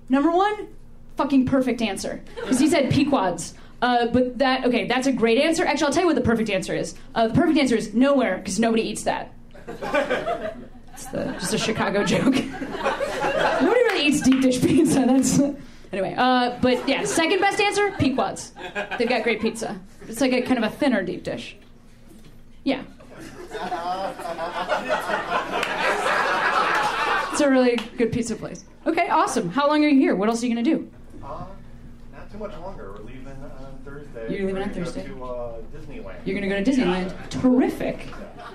[0.07, 0.69] number one,
[1.17, 2.21] fucking perfect answer.
[2.35, 3.55] Because he said Pequod's.
[3.81, 5.65] Uh, but that, okay, that's a great answer.
[5.65, 6.95] Actually, I'll tell you what the perfect answer is.
[7.13, 9.33] Uh, the perfect answer is nowhere, because nobody eats that.
[10.97, 12.33] It's the, just a Chicago joke.
[12.33, 15.05] nobody really eats deep dish pizza.
[15.05, 15.39] That's
[15.93, 16.15] anyway.
[16.17, 18.51] Uh, but yeah, second best answer, Pequod's.
[18.97, 19.79] They've got great pizza.
[20.07, 21.55] It's like a kind of a thinner deep dish.
[22.63, 22.81] Yeah.
[27.31, 28.65] It's a really good pizza place.
[28.87, 29.49] Okay, awesome.
[29.49, 30.15] How long are you here?
[30.15, 30.89] What else are you gonna do?
[31.23, 31.45] Uh,
[32.11, 32.93] not too much longer.
[32.93, 34.35] We're leaving on Thursday.
[34.35, 35.05] You're leaving on Thursday?
[35.05, 36.15] To uh, Disneyland.
[36.25, 37.29] You're gonna go to Disneyland.
[37.29, 38.07] Terrific.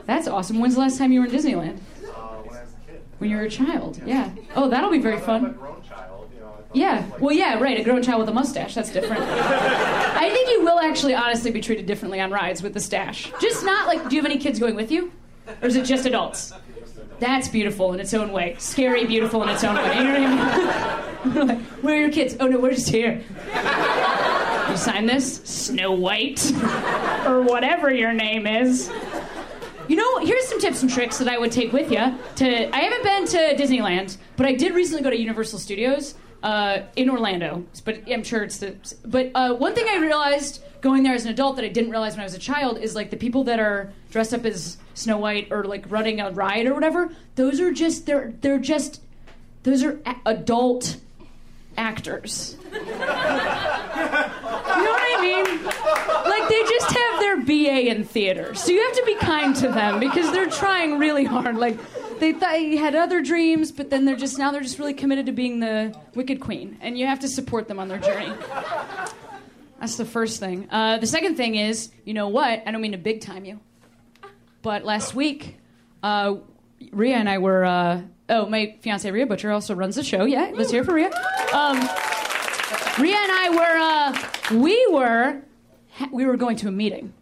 [0.07, 0.59] That's awesome.
[0.59, 1.79] When's the last time you were in Disneyland?
[2.05, 3.03] Uh, when I was a kid.
[3.23, 4.03] When you're a child.
[4.05, 4.31] Yeah.
[4.57, 5.53] Oh, that'll be very Now I'm a fun.
[5.53, 6.49] grown child, you know.
[6.49, 7.05] I Yeah.
[7.21, 7.79] Well, yeah, right.
[7.79, 8.75] A grown child with a mustache.
[8.75, 9.23] That's different.
[9.29, 13.31] I think you will actually honestly be treated differently on rides with the stash.
[13.41, 15.13] Just not like, do you have any kids going with you?
[15.63, 16.53] Or is it just adults?
[17.21, 18.57] That's beautiful in its own way.
[18.59, 19.97] Scary, beautiful in its own way.
[19.99, 21.47] You know what I mean?
[21.49, 22.37] Like, Where are your kids?
[22.41, 23.23] Oh no, we're just here.
[24.69, 25.37] You sign this?
[25.45, 26.51] Snow White?
[27.27, 28.91] or whatever your name is.
[29.89, 31.99] You know, here's some tips and tricks that I would take with you.
[32.37, 36.83] To I haven't been to Disneyland, but I did recently go to Universal Studios uh,
[36.97, 37.65] in Orlando.
[37.85, 38.77] But I'm sure it's the.
[39.05, 42.15] But uh, one thing I realized going there as an adult that I didn't realize
[42.15, 45.19] when I was a child is like the people that are dressed up as Snow
[45.19, 47.11] White or like running a ride or whatever.
[47.35, 49.01] Those are just they're they're just
[49.65, 50.97] those are adult
[51.77, 52.57] actors.
[52.73, 52.87] You know
[54.93, 55.45] what I mean?
[56.31, 59.69] Like they just have their BA in theater, so you have to be kind to
[59.69, 61.57] them because they're trying really hard.
[61.57, 61.79] Like
[62.19, 65.27] they thought they had other dreams, but then they're just now they're just really committed
[65.27, 68.33] to being the Wicked Queen, and you have to support them on their journey.
[69.81, 70.69] That's the first thing.
[70.71, 72.63] Uh, the second thing is, you know what?
[72.67, 73.59] I don't mean to big time you,
[74.63, 75.57] but last week,
[76.03, 76.37] uh,
[76.93, 77.65] Rhea and I were.
[77.65, 80.25] Uh, oh, my fiance Rhea Butcher also runs the show.
[80.25, 81.11] Yeah, let's hear it for Rhea.
[81.53, 81.77] Um,
[82.99, 85.43] Rhea and I were uh, we were
[86.11, 87.13] we were going to a meeting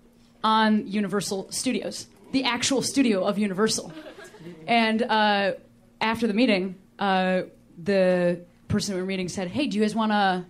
[0.43, 3.93] on Universal Studios, the actual studio of Universal.
[4.67, 5.53] And uh,
[6.01, 7.43] after the meeting, uh,
[7.77, 10.45] the person we were meeting said, "Hey, do you guys want a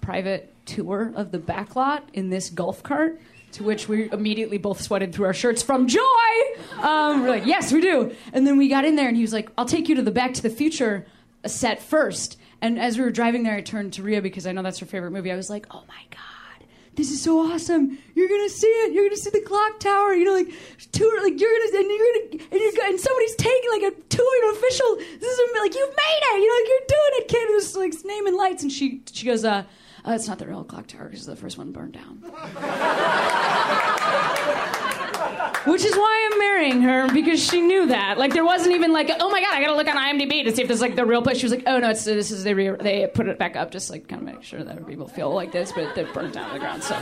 [0.00, 3.20] private tour of the back lot in this golf cart?"
[3.52, 6.02] To which we immediately both sweated through our shirts from joy.
[6.78, 8.14] Um, we're like, yes, we do.
[8.34, 10.10] And then we got in there, and he was like, I'll take you to the
[10.10, 11.06] Back to the Future
[11.46, 12.38] set first.
[12.60, 14.86] And as we were driving there, I turned to Rhea because I know that's her
[14.86, 15.32] favorite movie.
[15.32, 17.96] I was like, oh my God, this is so awesome.
[18.14, 18.92] You're going to see it.
[18.92, 20.12] You're going to see the clock tower.
[20.12, 23.36] You know, like, like you're going to, and you're going to, and, you're, and somebody's
[23.36, 26.40] taking like a tour, official, this is like, you've made it.
[26.42, 27.50] You know, like, you're doing it, kid.
[27.50, 28.62] It was like naming lights.
[28.62, 29.64] And she, she goes, uh,
[30.06, 32.22] uh, it's not the real clock tower because the first one burned down.
[35.66, 38.16] Which is why I'm marrying her because she knew that.
[38.18, 40.62] Like there wasn't even like, oh my god, I gotta look on IMDb to see
[40.62, 41.38] if this is like the real place.
[41.38, 43.72] She was like, oh no, it's this is they re- they put it back up
[43.72, 46.48] just like kind of make sure that people feel like this, but they burned down
[46.48, 46.84] to the ground.
[46.84, 46.94] So.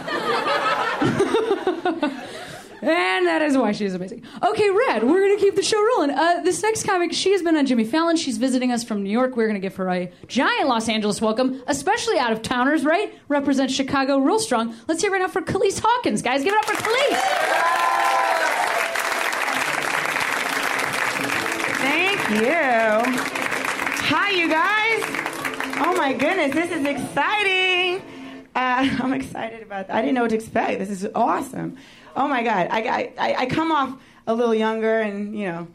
[2.82, 4.22] And that is why she is amazing.
[4.42, 6.10] Okay, Red, we're going to keep the show rolling.
[6.10, 8.16] Uh, this next comic, she has been on Jimmy Fallon.
[8.16, 9.36] She's visiting us from New York.
[9.36, 13.12] We're going to give her a giant Los Angeles welcome, especially out of towners, right?
[13.28, 14.74] Represents Chicago real strong.
[14.88, 16.42] Let's hear it right now for Calise Hawkins, guys.
[16.44, 17.20] Give it up for Khalees.
[21.78, 23.20] Thank you.
[24.06, 25.02] Hi, you guys.
[25.86, 28.02] Oh my goodness, this is exciting.
[28.54, 29.96] Uh, I'm excited about that.
[29.96, 30.78] I didn't know what to expect.
[30.78, 31.76] This is awesome.
[32.16, 35.68] Oh my God, I, I, I come off a little younger and you know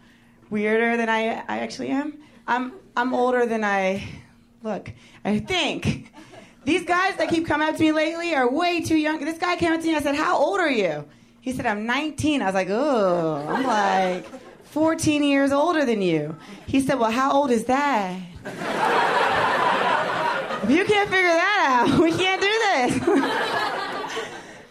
[0.49, 2.17] weirder than I, I actually am.
[2.47, 4.07] I'm I'm older than I
[4.63, 4.91] look.
[5.23, 6.13] I think.
[6.65, 9.23] These guys that keep coming up to me lately are way too young.
[9.23, 11.05] This guy came up to me and I said, "How old are you?"
[11.41, 14.25] He said, "I'm 19." I was like, "Oh." I'm like,
[14.65, 16.35] 14 years older than you.
[16.67, 18.19] He said, "Well, how old is that?"
[20.63, 23.75] If you can't figure that out, we can't do this.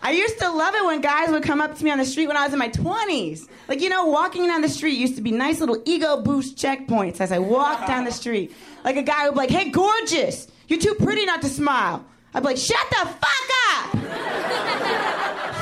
[0.09, 2.29] I used to love it when guys would come up to me on the street
[2.29, 3.47] when I was in my 20s.
[3.69, 7.21] Like, you know, walking down the street used to be nice little ego boost checkpoints
[7.21, 8.57] as I walked down the street.
[8.85, 12.07] Like a guy would be like, hey, gorgeous, you're too pretty not to smile.
[12.33, 13.91] I'd be like, shut the fuck up!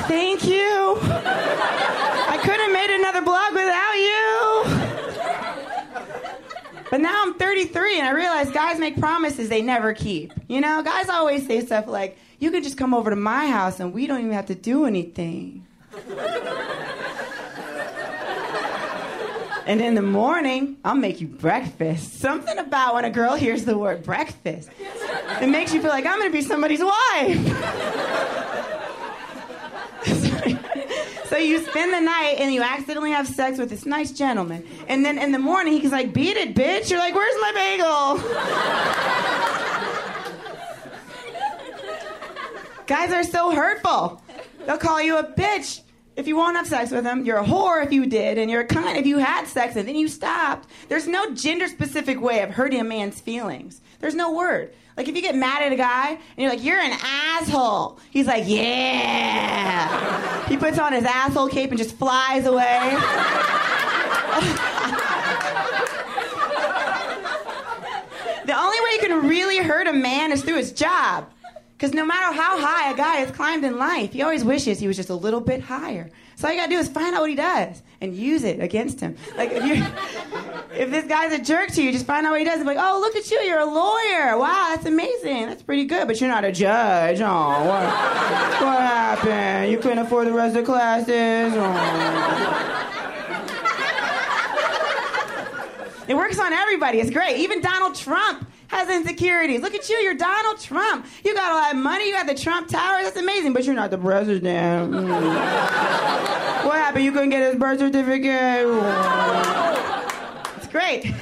[0.06, 0.96] Thank you.
[1.02, 4.76] I couldn't have made another blog without you.
[6.88, 10.32] But now I'm 33 and I realize guys make promises they never keep.
[10.46, 13.80] You know, guys always say stuff like, you can just come over to my house
[13.80, 15.66] and we don't even have to do anything.
[19.66, 22.20] and in the morning, I'll make you breakfast.
[22.20, 24.70] Something about when a girl hears the word breakfast,
[25.40, 28.32] it makes you feel like I'm gonna be somebody's wife.
[31.28, 34.66] So you spend the night and you accidentally have sex with this nice gentleman.
[34.88, 36.88] And then in the morning, he's like, beat it, bitch.
[36.88, 39.32] You're like, where's my bagel?
[42.86, 44.22] Guys are so hurtful.
[44.64, 45.80] They'll call you a bitch
[46.14, 47.24] if you won't have sex with them.
[47.24, 49.88] You're a whore if you did, and you're a cunt if you had sex and
[49.88, 50.68] then you stopped.
[50.88, 53.80] There's no gender specific way of hurting a man's feelings.
[53.98, 54.72] There's no word.
[54.96, 58.26] Like if you get mad at a guy and you're like, you're an asshole, he's
[58.26, 60.46] like, yeah.
[60.48, 62.62] He puts on his asshole cape and just flies away.
[68.46, 71.28] the only way you can really hurt a man is through his job.
[71.76, 74.88] Because no matter how high a guy has climbed in life, he always wishes he
[74.88, 76.08] was just a little bit higher.
[76.36, 78.98] So all you gotta do is find out what he does and use it against
[78.98, 79.16] him.
[79.36, 79.84] Like if you,
[80.74, 82.60] if this guy's a jerk to you, just find out what he does.
[82.60, 84.38] And be like, oh, look at you, you're a lawyer.
[84.38, 85.46] Wow, that's amazing.
[85.46, 87.20] That's pretty good, but you're not a judge.
[87.20, 87.82] Oh, what,
[88.62, 89.70] what happened?
[89.70, 91.52] You couldn't afford the rest of the classes.
[91.56, 92.56] Oh.
[96.08, 97.00] It works on everybody.
[97.00, 97.38] It's great.
[97.38, 99.60] Even Donald Trump has insecurities.
[99.60, 99.96] Look at you.
[99.96, 101.06] You're Donald Trump.
[101.24, 102.08] You got all that money.
[102.08, 103.02] You got the Trump Tower.
[103.02, 103.52] That's amazing.
[103.52, 104.92] But you're not the president.
[104.92, 105.08] Mm.
[106.64, 107.04] what happened?
[107.04, 108.66] You couldn't get his birth certificate.
[110.56, 111.02] It's great.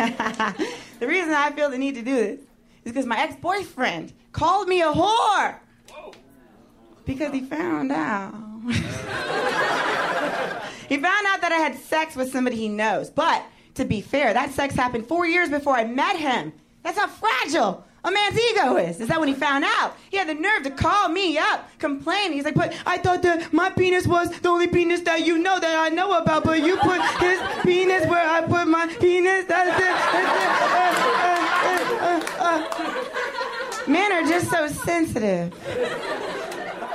[1.00, 2.40] the reason I feel the need to do this
[2.84, 5.56] is because my ex-boyfriend called me a whore.
[7.04, 8.32] Because he found out.
[10.88, 13.10] he found out that I had sex with somebody he knows.
[13.10, 16.52] But to be fair, that sex happened four years before I met him.
[16.84, 19.00] That's how fragile a man's ego is.
[19.00, 22.32] Is that when he found out, he had the nerve to call me up, complain.
[22.32, 25.58] He's like, "But I thought that my penis was the only penis that you know
[25.58, 29.80] that I know about, but you put his penis where I put my penis." That's
[29.80, 29.96] it.
[30.12, 32.02] That's it.
[32.02, 32.66] Uh, uh, uh,
[33.86, 33.90] uh.
[33.90, 35.54] Men are just so sensitive.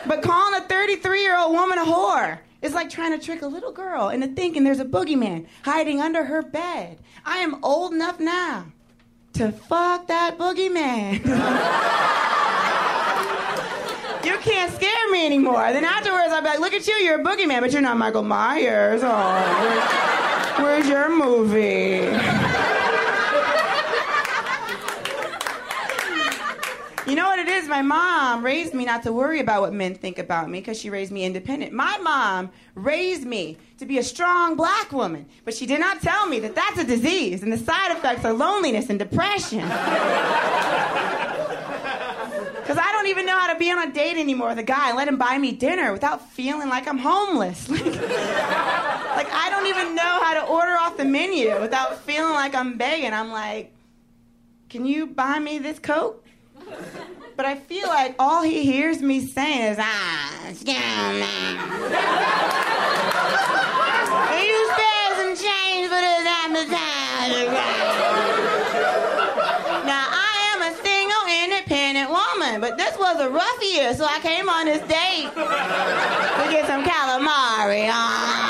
[0.06, 3.48] But calling a 33 year old woman a whore is like trying to trick a
[3.48, 7.00] little girl into thinking there's a boogeyman hiding under her bed.
[7.26, 8.72] I am old enough now
[9.34, 11.24] to fuck that boogeyman.
[14.26, 15.72] you can't scare me anymore.
[15.72, 18.24] Then afterwards, I'll be like, look at you, you're a boogeyman, but you're not Michael
[18.24, 19.02] Myers.
[19.04, 22.49] Oh, where's, where's your movie?
[27.10, 27.68] You know what it is?
[27.68, 30.92] My mom raised me not to worry about what men think about me because she
[30.92, 31.74] raised me independent.
[31.74, 36.28] My mom raised me to be a strong black woman, but she did not tell
[36.28, 39.68] me that that's a disease and the side effects are loneliness and depression.
[42.70, 44.90] Because I don't even know how to be on a date anymore with a guy
[44.90, 47.68] and let him buy me dinner without feeling like I'm homeless.
[47.68, 52.54] Like, like I don't even know how to order off the menu without feeling like
[52.54, 53.12] I'm begging.
[53.12, 53.74] I'm like,
[54.70, 56.24] can you buy me this Coke?
[57.36, 60.82] But I feel like all he hears me saying is, ah, excuse me.
[64.44, 67.46] You spare some change for this appetizer?
[69.86, 74.20] Now, I am a single, independent woman, but this was a rough year, so I
[74.20, 78.50] came on this date to get some calamari on.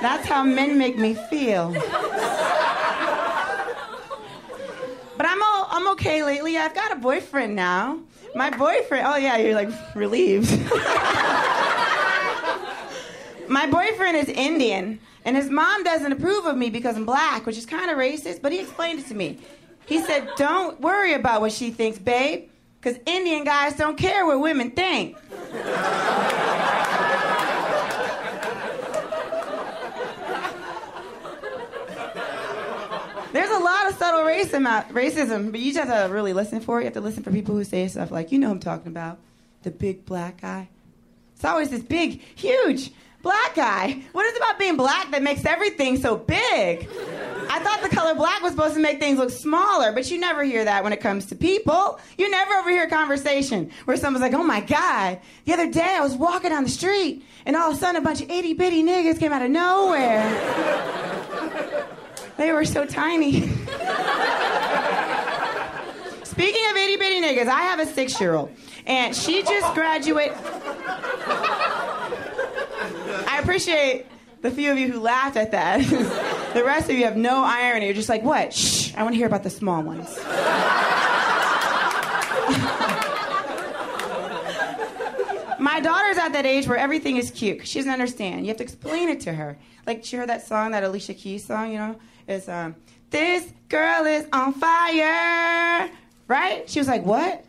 [0.00, 1.74] That's how men make me feel.
[5.16, 6.56] But I'm all, I'm okay lately.
[6.56, 8.00] I've got a boyfriend now.
[8.34, 9.06] My boyfriend.
[9.06, 10.50] Oh yeah, you're like relieved.
[13.48, 17.58] My boyfriend is Indian, and his mom doesn't approve of me because I'm black, which
[17.58, 18.40] is kind of racist.
[18.40, 19.38] But he explained it to me.
[19.84, 22.48] He said, "Don't worry about what she thinks, babe,
[22.80, 25.18] because Indian guys don't care what women think."
[33.32, 36.78] There's a lot of subtle racism, racism, but you just have to really listen for
[36.78, 36.82] it.
[36.82, 39.18] You have to listen for people who say stuff like, you know I'm talking about,
[39.62, 40.68] the big black guy.
[41.34, 44.02] It's always this big, huge black guy.
[44.12, 46.88] What is it about being black that makes everything so big?
[47.48, 50.42] I thought the color black was supposed to make things look smaller, but you never
[50.42, 51.98] hear that when it comes to people.
[52.18, 56.00] You never overhear a conversation where someone's like, oh my God, the other day I
[56.00, 58.82] was walking down the street and all of a sudden a bunch of itty bitty
[58.82, 60.28] niggas came out of nowhere.
[62.36, 63.40] They were so tiny.
[66.24, 68.50] Speaking of itty bitty niggas, I have a six year old,
[68.86, 70.36] and she just graduated.
[73.28, 74.06] I appreciate
[74.40, 75.80] the few of you who laughed at that.
[76.54, 77.86] the rest of you have no irony.
[77.86, 78.52] You're just like, what?
[78.52, 80.18] Shh, I want to hear about the small ones.
[85.60, 87.66] My daughter's at that age where everything is cute.
[87.66, 88.40] She doesn't understand.
[88.40, 89.56] You have to explain it to her.
[89.86, 91.96] Like she heard that song, that Alicia Keys song, you know?
[92.26, 92.76] It's um,
[93.10, 95.90] this girl is on fire,
[96.28, 96.68] right?
[96.68, 97.44] She was like, what?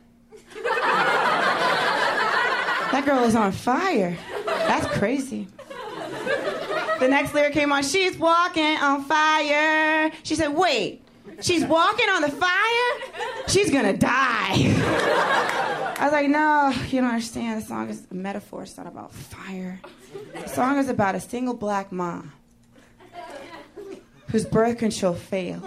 [2.92, 4.18] that girl is on fire.
[4.46, 5.48] That's crazy.
[7.00, 10.12] The next lyric came on, she's walking on fire.
[10.24, 11.04] She said, wait,
[11.42, 13.00] she's walking on the fire?
[13.48, 14.54] She's gonna die.
[16.00, 17.62] I was like, no, you don't understand.
[17.62, 18.64] The song is a metaphor.
[18.64, 19.80] It's not about fire.
[20.34, 22.32] The song is about a single black mom
[24.34, 25.62] whose birth control failed.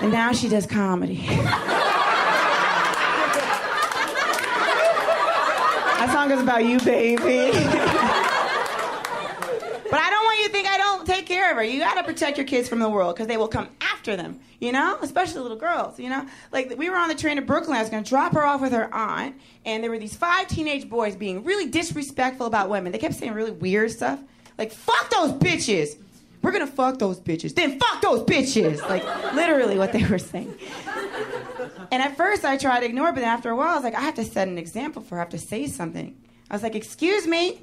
[0.00, 1.26] And now she does comedy.
[5.96, 7.50] that song is about you, baby.
[9.90, 10.78] but I don't want you to think I
[11.48, 14.72] You gotta protect your kids from the world because they will come after them, you
[14.72, 14.98] know?
[15.02, 16.26] Especially little girls, you know?
[16.52, 17.76] Like, we were on the train to Brooklyn.
[17.76, 20.88] I was gonna drop her off with her aunt, and there were these five teenage
[20.88, 22.92] boys being really disrespectful about women.
[22.92, 24.20] They kept saying really weird stuff.
[24.58, 25.96] Like, fuck those bitches!
[26.42, 27.54] We're gonna fuck those bitches.
[27.54, 28.80] Then fuck those bitches!
[28.88, 30.54] Like, literally what they were saying.
[31.90, 33.94] And at first I tried to ignore but then after a while I was like,
[33.94, 35.20] I have to set an example for her.
[35.20, 36.16] I have to say something.
[36.50, 37.60] I was like, excuse me,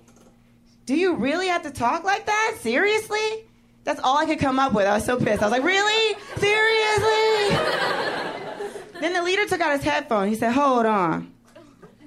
[0.86, 2.58] do you really have to talk like that?
[2.62, 3.46] Seriously?
[3.86, 4.86] That's all I could come up with.
[4.86, 5.42] I was so pissed.
[5.42, 6.18] I was like, really?
[6.38, 7.58] Seriously?
[9.00, 10.28] then the leader took out his headphone.
[10.28, 11.32] He said, hold on.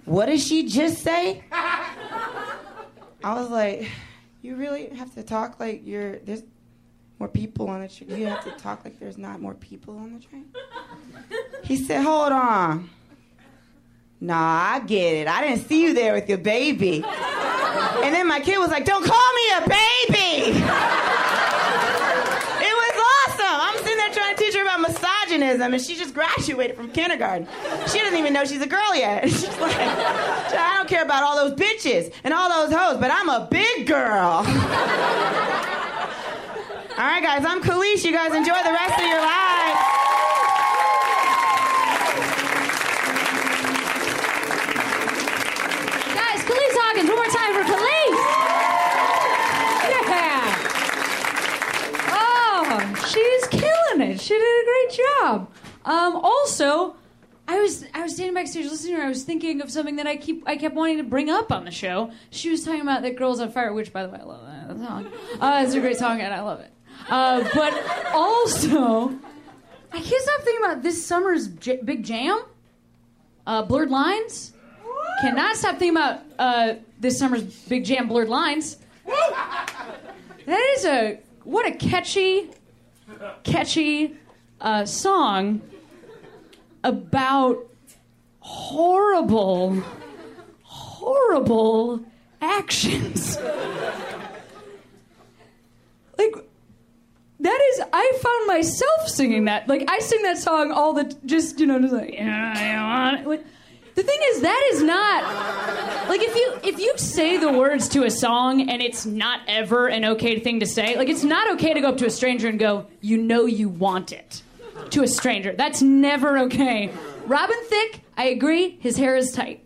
[0.05, 1.45] What did she just say?
[1.53, 3.89] I was like,
[4.43, 6.43] you really have to talk like you're there's
[7.18, 8.18] more people on the train.
[8.18, 10.47] You have to talk like there's not more people on the train.
[11.62, 12.89] He said, hold on.
[14.20, 15.29] Nah, I get it.
[15.29, 17.05] I didn't see you there with your baby.
[17.05, 20.61] And then my kid was like, don't call me a baby.
[23.51, 27.47] I'm sitting there trying to teach her about misogynism, and she just graduated from kindergarten.
[27.89, 29.23] She doesn't even know she's a girl yet.
[29.29, 33.29] She's like, I don't care about all those bitches and all those hoes, but I'm
[33.29, 34.45] a big girl.
[36.99, 38.05] All right, guys, I'm Calise.
[38.05, 40.28] You guys enjoy the rest of your lives.
[54.29, 55.51] She did a great job.
[55.87, 56.97] Um, also,
[57.47, 59.07] I was I was standing backstage listening to her.
[59.07, 61.64] I was thinking of something that I keep I kept wanting to bring up on
[61.64, 62.11] the show.
[62.29, 64.76] She was talking about that "Girls on Fire," which, by the way, I love that
[64.87, 65.07] song.
[65.41, 66.70] Uh, it's a great song, and I love it.
[67.09, 67.72] Uh, but
[68.12, 69.18] also,
[69.93, 72.43] I can't stop thinking about this summer's j- big jam,
[73.47, 74.53] uh, "Blurred Lines."
[75.22, 78.76] Cannot stop thinking about uh, this summer's big jam, "Blurred Lines."
[79.07, 82.51] That is a what a catchy,
[83.45, 84.17] catchy
[84.61, 85.61] uh, song
[86.85, 87.67] about
[88.41, 89.83] horrible,
[90.63, 92.01] horrible
[92.41, 93.37] actions.
[96.19, 96.35] like
[97.41, 99.69] that is I found myself singing that.
[99.69, 102.55] Like I sing that song all the just you know just like yeah,
[103.17, 103.47] I want it.
[103.99, 105.25] The thing is that is not
[106.09, 109.89] like if you if you say the words to a song and it's not ever
[109.89, 110.97] an okay thing to say.
[110.97, 113.69] Like it's not okay to go up to a stranger and go, "You know you
[113.69, 114.45] want it."
[114.91, 115.53] To a stranger.
[115.53, 116.93] That's never okay.
[117.27, 119.65] Robin Thicke, I agree, his hair is tight.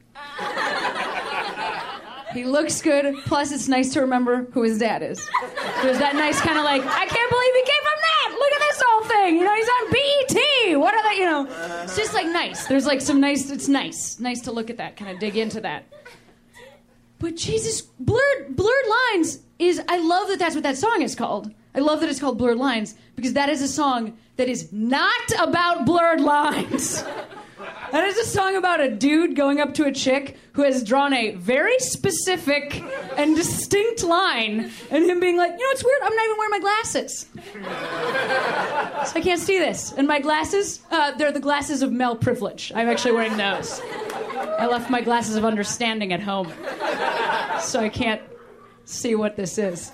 [2.34, 3.14] He looks good.
[3.24, 5.18] Plus, it's nice to remember who his dad is.
[5.82, 8.36] There's that nice kind of like, I can't believe he came from that.
[8.38, 9.36] Look at this whole thing.
[9.36, 10.80] You know, he's on BET.
[10.80, 11.18] What are they?
[11.20, 12.66] You know, it's just like nice.
[12.66, 13.50] There's like some nice.
[13.50, 15.84] It's nice, nice to look at that, kind of dig into that.
[17.18, 19.80] But Jesus, blurred blurred lines is.
[19.88, 21.52] I love that that's what that song is called.
[21.74, 25.12] I love that it's called blurred lines because that is a song that is not
[25.38, 27.04] about blurred lines.
[27.90, 31.12] That is a song about a dude going up to a chick who has drawn
[31.12, 32.82] a very specific
[33.16, 36.02] and distinct line, and him being like, you know, it's weird.
[36.02, 37.26] I'm not even wearing my glasses,
[39.10, 39.92] so I can't see this.
[39.92, 42.72] And my glasses, uh, they're the glasses of male privilege.
[42.74, 43.80] I'm actually wearing those.
[44.58, 46.52] I left my glasses of understanding at home,
[47.60, 48.22] so I can't
[48.84, 49.92] see what this is.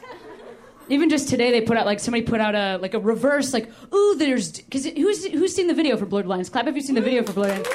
[0.91, 3.71] Even just today, they put out like somebody put out a like a reverse like
[3.93, 6.49] ooh there's because who's who's seen the video for Blurred Lines?
[6.49, 7.67] Clap if you've seen the video for Blurred Lines.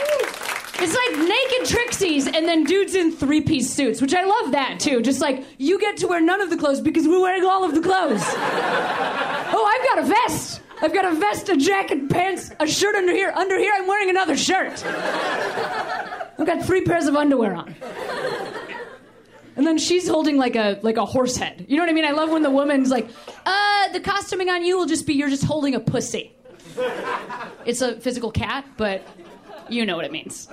[0.79, 4.79] It's like naked Trixies and then dudes in three piece suits, which I love that
[4.79, 5.01] too.
[5.01, 7.73] Just like you get to wear none of the clothes because we're wearing all of
[7.73, 8.21] the clothes.
[8.25, 10.61] oh, I've got a vest.
[10.81, 13.31] I've got a vest, a jacket, pants, a shirt under here.
[13.33, 14.83] Under here, I'm wearing another shirt.
[14.85, 17.75] I've got three pairs of underwear on.
[19.55, 21.65] And then she's holding like a like a horse head.
[21.67, 22.05] You know what I mean?
[22.05, 23.07] I love when the woman's like,
[23.45, 26.33] "Uh, the costuming on you will just be you're just holding a pussy."
[27.65, 29.07] It's a physical cat, but
[29.69, 30.47] you know what it means.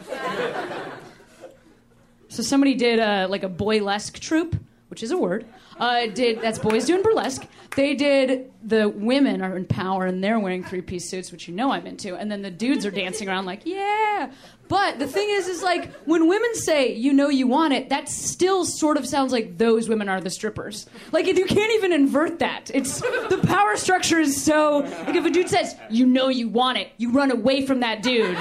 [2.28, 4.56] So somebody did uh, like a boylesque troupe,
[4.88, 5.46] which is a word.
[5.78, 7.46] Uh, did that's boys doing burlesque.
[7.74, 11.54] They did the women are in power and they're wearing three piece suits, which you
[11.54, 14.30] know I'm into, and then the dudes are dancing around like yeah.
[14.70, 18.08] But the thing is, is like when women say you know you want it, that
[18.08, 20.86] still sort of sounds like those women are the strippers.
[21.10, 22.70] Like if you can't even invert that.
[22.72, 26.78] It's the power structure is so like if a dude says you know you want
[26.78, 28.36] it, you run away from that dude.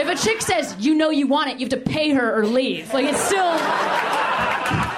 [0.00, 2.44] If a chick says you know you want it, you have to pay her or
[2.44, 2.92] leave.
[2.92, 4.89] Like it's still.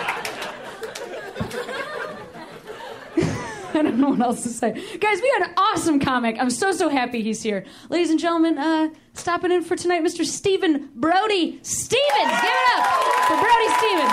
[3.83, 4.70] I don't know what else to say.
[4.99, 6.37] Guys, we had an awesome comic.
[6.39, 7.64] I'm so, so happy he's here.
[7.89, 10.24] Ladies and gentlemen, uh, stopping in for tonight, Mr.
[10.24, 12.01] Stephen Brody Stevens.
[12.14, 12.87] Give it up
[13.26, 14.12] for Brody Stevens.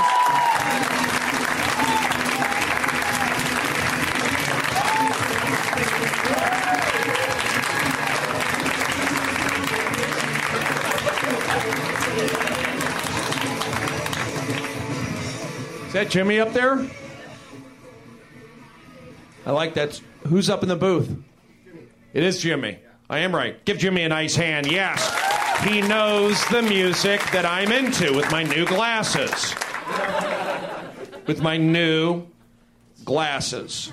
[15.86, 16.88] Is that Jimmy up there?
[19.50, 20.00] I like that.
[20.28, 21.12] Who's up in the booth?
[22.14, 22.78] It is Jimmy.
[23.10, 23.66] I am right.
[23.66, 24.72] Give Jimmy a nice hand.
[24.72, 25.12] Yes.
[25.64, 29.56] He knows the music that I'm into with my new glasses.
[31.26, 32.28] With my new
[33.04, 33.92] glasses.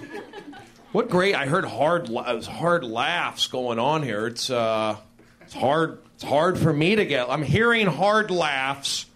[0.92, 1.34] What great!
[1.34, 4.26] I heard hard, hard laughs going on here.
[4.26, 4.98] It's uh,
[5.40, 6.02] it's hard.
[6.16, 7.30] It's hard for me to get.
[7.30, 9.06] I'm hearing hard laughs,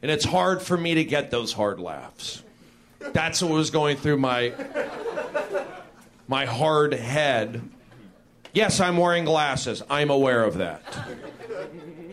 [0.00, 2.42] and it's hard for me to get those hard laughs.
[3.00, 4.54] That's what was going through my
[6.28, 7.62] my hard head.
[8.52, 9.82] Yes, I'm wearing glasses.
[9.90, 10.82] I'm aware of that.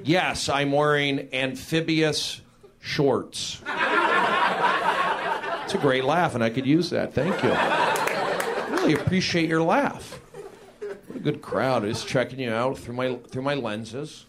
[0.03, 2.41] Yes, I'm wearing amphibious
[2.79, 3.61] shorts.
[5.63, 7.13] It's a great laugh, and I could use that.
[7.13, 7.51] Thank you.
[8.75, 10.19] Really appreciate your laugh.
[10.81, 14.25] What a good crowd is checking you out through my through my lenses.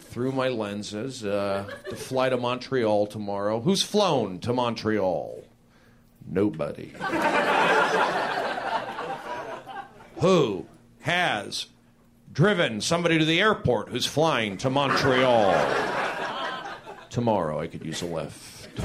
[0.00, 1.24] Through my lenses.
[1.24, 3.60] Uh, to fly to Montreal tomorrow.
[3.60, 5.39] Who's flown to Montreal?
[6.30, 6.92] Nobody.
[10.20, 10.66] Who
[11.00, 11.66] has
[12.32, 15.52] driven somebody to the airport who's flying to Montreal?
[17.08, 18.68] Tomorrow I could use a lift.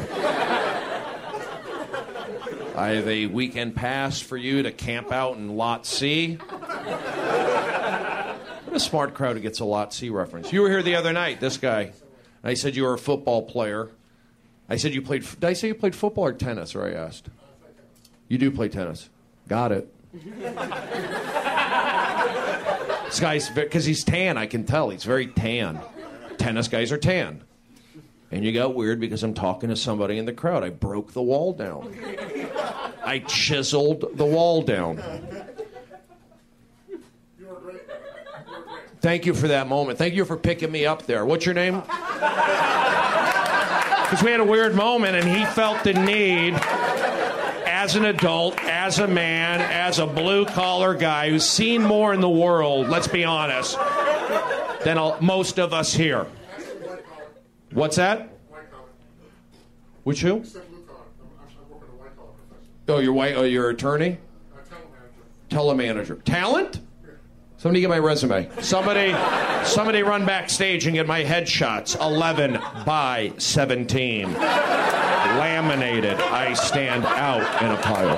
[2.75, 6.35] I have a weekend pass for you to camp out in Lot C.
[6.35, 6.47] What
[8.73, 10.51] a smart crowd who gets a lot C reference.
[10.51, 11.93] You were here the other night, this guy.
[12.43, 13.89] I said you were a football player.
[14.67, 15.23] I said you played.
[15.23, 16.75] Did I say you played football or tennis?
[16.75, 17.29] Or I asked.
[18.27, 19.09] You do play tennis.
[19.47, 19.91] Got it.
[23.05, 24.37] this guy's because he's tan.
[24.37, 25.79] I can tell he's very tan.
[26.37, 27.43] Tennis guys are tan.
[28.31, 30.63] And you got weird because I'm talking to somebody in the crowd.
[30.63, 31.95] I broke the wall down.
[33.03, 35.01] I chiseled the wall down.
[38.99, 39.99] Thank you for that moment.
[39.99, 41.25] Thank you for picking me up there.
[41.25, 41.83] What's your name?
[44.01, 46.55] Because we had a weird moment and he felt the need
[47.85, 52.19] as an adult, as a man, as a blue collar guy who's seen more in
[52.19, 53.77] the world, let's be honest,
[54.83, 56.25] than most of us here.
[57.73, 58.27] What's that?
[60.03, 60.43] Which who?
[62.87, 63.35] Oh, you're white.
[63.35, 64.17] Oh, you're attorney.
[65.51, 66.23] Telemanager.
[66.23, 66.79] Talent?
[67.57, 68.49] Somebody get my resume.
[68.61, 69.13] Somebody,
[69.63, 71.99] somebody run backstage and get my headshots.
[72.01, 74.35] 11 by 17.
[75.37, 76.19] Laminated.
[76.19, 78.15] I stand out in a pile.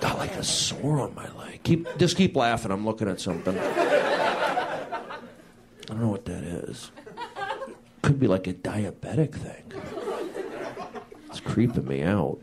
[0.00, 1.62] Got like a sore on my leg.
[1.62, 2.70] Keep, just keep laughing.
[2.70, 3.58] I'm looking at something.
[3.58, 4.86] I
[5.86, 6.90] don't know what that is.
[8.02, 9.72] Could be like a diabetic thing.
[11.28, 12.38] It's creeping me out.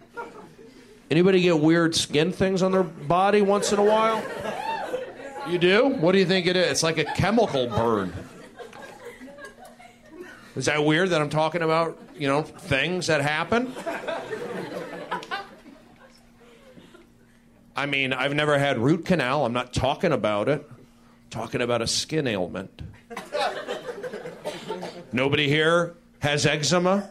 [1.10, 4.24] Anybody get weird skin things on their body once in a while?
[5.50, 5.88] You do?
[5.88, 6.72] What do you think it is?
[6.72, 8.14] It's like a chemical burn.
[10.56, 13.74] Is that weird that I'm talking about, you know, things that happen?
[17.76, 19.46] I mean, I've never had root canal.
[19.46, 20.68] I'm not talking about it.
[20.70, 22.82] I'm talking about a skin ailment.
[25.14, 27.10] Nobody here has eczema.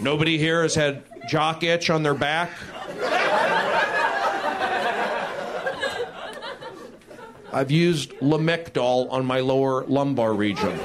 [0.00, 2.50] Nobody here has had jock itch on their back.
[7.52, 10.78] I've used Lamictal on my lower lumbar region.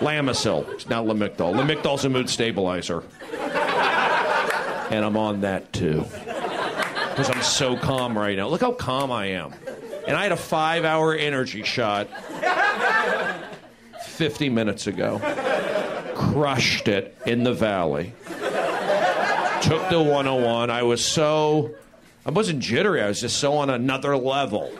[0.00, 0.68] Lamisil.
[0.72, 1.54] It's not Lamictal.
[1.54, 3.02] Lamictal's a mood stabilizer.
[4.90, 6.04] And I'm on that too.
[7.08, 8.48] Because I'm so calm right now.
[8.48, 9.52] Look how calm I am.
[10.06, 12.08] And I had a five hour energy shot
[14.04, 15.20] 50 minutes ago.
[16.14, 18.12] Crushed it in the valley.
[19.62, 20.70] Took the 101.
[20.70, 21.74] I was so,
[22.26, 23.00] I wasn't jittery.
[23.00, 24.72] I was just so on another level.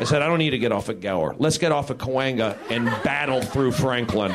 [0.00, 1.34] I said, I don't need to get off at Gower.
[1.38, 4.32] Let's get off at Cahuenga and battle through Franklin.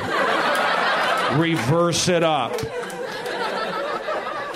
[1.39, 2.53] Reverse it up.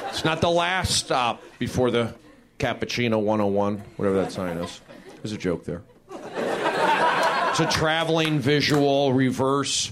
[0.10, 2.14] It's not the last stop before the
[2.60, 4.82] Cappuccino 101, whatever that sign is.
[5.24, 5.82] There's a joke there.
[6.12, 9.91] It's a traveling visual reverse.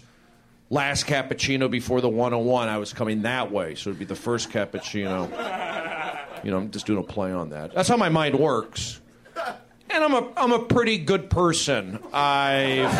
[0.69, 4.51] Last cappuccino before the 101, I was coming that way, so it'd be the first
[4.51, 5.29] cappuccino.
[6.43, 7.73] You know, I'm just doing a play on that.
[7.73, 9.01] That's how my mind works.
[9.89, 11.99] And I'm a I'm a pretty good person.
[12.13, 12.93] I've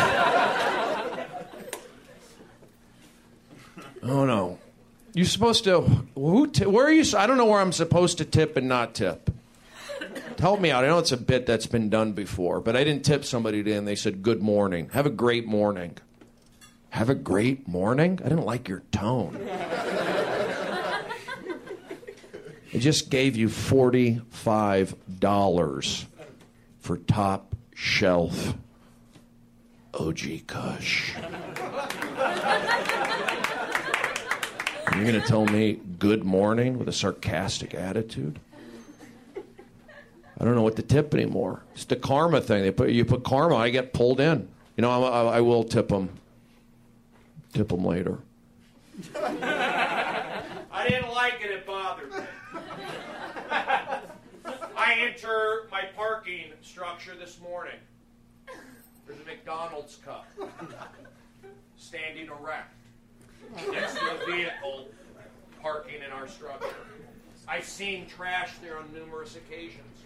[4.02, 4.58] Oh no.
[5.14, 5.80] You're supposed to
[6.14, 8.94] who ti- where are you I don't know where I'm supposed to tip and not
[8.94, 9.30] tip.
[10.38, 10.84] Help me out.
[10.84, 13.76] I know it's a bit that's been done before, but I didn't tip somebody today
[13.76, 14.88] and they said good morning.
[14.92, 15.96] Have a great morning.
[16.90, 18.18] Have a great morning?
[18.24, 19.36] I didn't like your tone.
[22.72, 26.06] I just gave you $45
[26.80, 28.54] for top shelf
[29.94, 31.14] OG Kush.
[34.94, 38.38] You're going to tell me good morning with a sarcastic attitude?
[40.40, 41.62] I don't know what to tip anymore.
[41.74, 42.62] It's the karma thing.
[42.62, 43.56] They put you put karma.
[43.56, 44.48] I get pulled in.
[44.76, 46.10] You know, I, I, I will tip them.
[47.52, 48.18] Tip them later.
[49.16, 51.50] I didn't like it.
[51.50, 52.18] It bothered me.
[55.18, 57.74] Enter my parking structure this morning.
[59.04, 60.26] There's a McDonald's cup
[61.76, 62.72] standing erect
[63.72, 64.86] next to a vehicle
[65.60, 66.68] parking in our structure.
[67.48, 70.04] I've seen trash there on numerous occasions.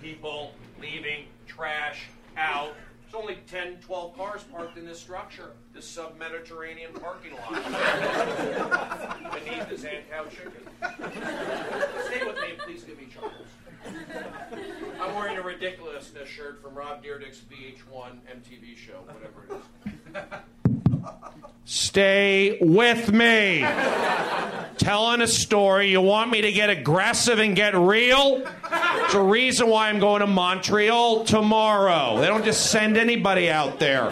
[0.00, 2.06] People leaving trash
[2.38, 2.72] out.
[3.02, 7.52] There's only 10, 12 cars parked in this structure, this sub Mediterranean parking lot
[9.34, 10.62] beneath the Zankou chicken.
[12.06, 13.34] Stay with me please give me Charles.
[15.00, 20.22] I'm wearing a ridiculousness shirt from Rob Dyrdek's VH1 MTV show, whatever it is.
[21.64, 23.66] Stay with me.
[24.78, 25.90] Telling a story.
[25.90, 28.38] You want me to get aggressive and get real?
[28.70, 32.20] There's a reason why I'm going to Montreal tomorrow.
[32.20, 34.10] They don't just send anybody out there.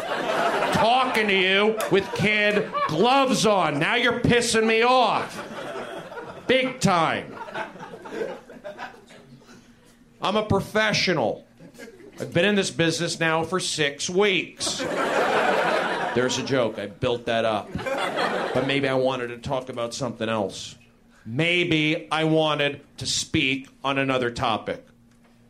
[0.73, 3.79] Talking to you with kid gloves on.
[3.79, 5.47] Now you're pissing me off.
[6.47, 7.37] Big time.
[10.25, 11.45] I'm a professional.
[12.19, 14.79] I've been in this business now for six weeks.
[16.15, 16.79] There's a joke.
[16.79, 17.71] I built that up.
[18.55, 20.77] But maybe I wanted to talk about something else.
[21.27, 24.87] Maybe I wanted to speak on another topic,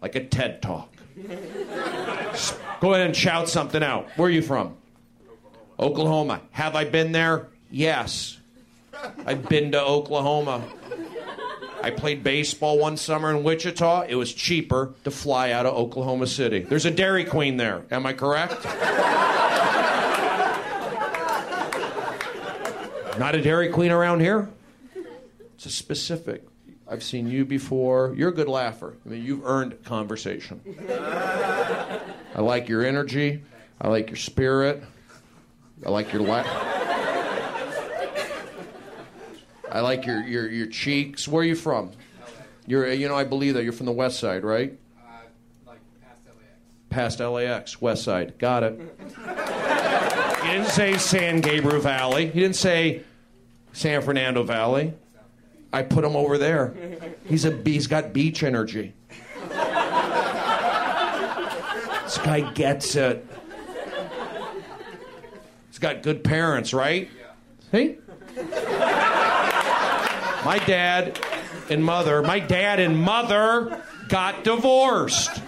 [0.03, 0.93] like a TED talk.
[2.81, 4.09] Go ahead and shout something out.
[4.17, 4.77] Where are you from?
[5.79, 6.41] Oklahoma.
[6.51, 7.47] Have I been there?
[7.71, 8.39] Yes.
[9.25, 10.65] I've been to Oklahoma.
[11.85, 14.07] I played baseball one summer in Wichita.
[14.09, 16.61] It was cheaper to fly out of Oklahoma City.
[16.61, 17.85] There's a Dairy Queen there.
[17.91, 18.65] Am I correct?
[23.19, 24.49] Not a Dairy Queen around here?
[25.57, 26.47] It's a specific.
[26.89, 28.15] I've seen you before.
[28.17, 28.97] You're a good laugher.
[29.05, 30.63] I mean, you've earned conversation.
[30.89, 33.43] I like your energy.
[33.79, 34.83] I like your spirit.
[35.85, 36.47] I like your laugh.
[39.75, 41.27] I like your, your, your cheeks.
[41.27, 41.91] Where are you from?
[42.65, 44.79] You're, you know, I believe that you're from the west side, right?
[45.67, 47.19] like past LAX.
[47.19, 48.39] Past LAX, west side.
[48.39, 48.81] Got it.
[50.45, 52.29] He didn't say San Gabriel Valley.
[52.29, 53.03] He didn't say
[53.73, 54.95] San Fernando Valley.
[55.73, 56.73] I put him over there.
[57.25, 58.95] He's a he's got beach energy.
[62.05, 63.27] This guy gets it.
[65.69, 67.11] He's got good parents, right?
[67.73, 67.97] See?
[70.45, 71.19] My dad
[71.71, 75.43] and mother, my dad and mother got divorced.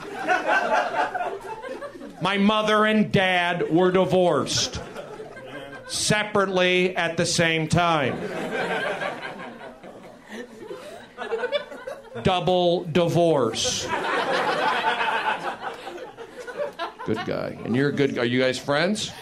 [2.23, 4.81] My mother and dad were divorced
[5.87, 8.19] separately at the same time.
[12.23, 13.87] Double divorce.
[17.05, 17.59] Good guy.
[17.65, 18.23] And you're a good guy.
[18.23, 19.13] Are you guys friends?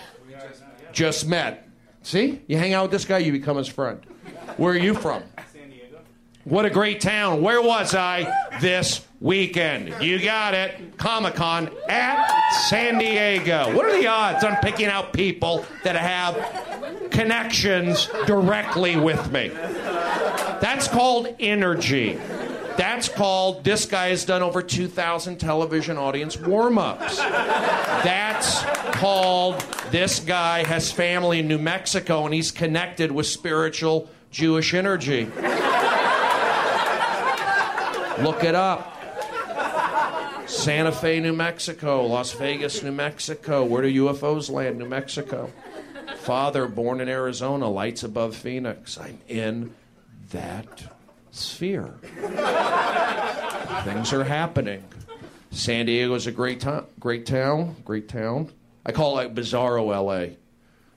[0.92, 1.68] Just met.
[2.02, 2.40] See?
[2.46, 4.00] You hang out with this guy, you become his friend.
[4.56, 5.22] Where are you from?
[6.44, 7.40] What a great town.
[7.40, 8.30] Where was I
[8.60, 10.02] this weekend?
[10.02, 10.98] You got it.
[10.98, 13.74] Comic Con at San Diego.
[13.74, 19.48] What are the odds on picking out people that have connections directly with me?
[20.60, 22.20] That's called energy.
[22.76, 27.16] That's called this guy has done over 2,000 television audience warm ups.
[27.16, 28.62] That's
[28.98, 35.30] called this guy has family in New Mexico and he's connected with spiritual Jewish energy.
[38.20, 38.90] Look it up.
[40.48, 43.64] Santa Fe, New Mexico, Las Vegas, New Mexico.
[43.64, 44.78] Where do UFOs land?
[44.78, 45.50] New Mexico.
[46.18, 48.98] Father, born in Arizona, lights above Phoenix.
[48.98, 49.74] I'm in
[50.30, 50.84] that
[51.32, 51.94] sphere.
[53.84, 54.84] Things are happening.
[55.50, 58.50] San Diego's a great town, great town, great town.
[58.86, 60.36] I call it Bizarro LA.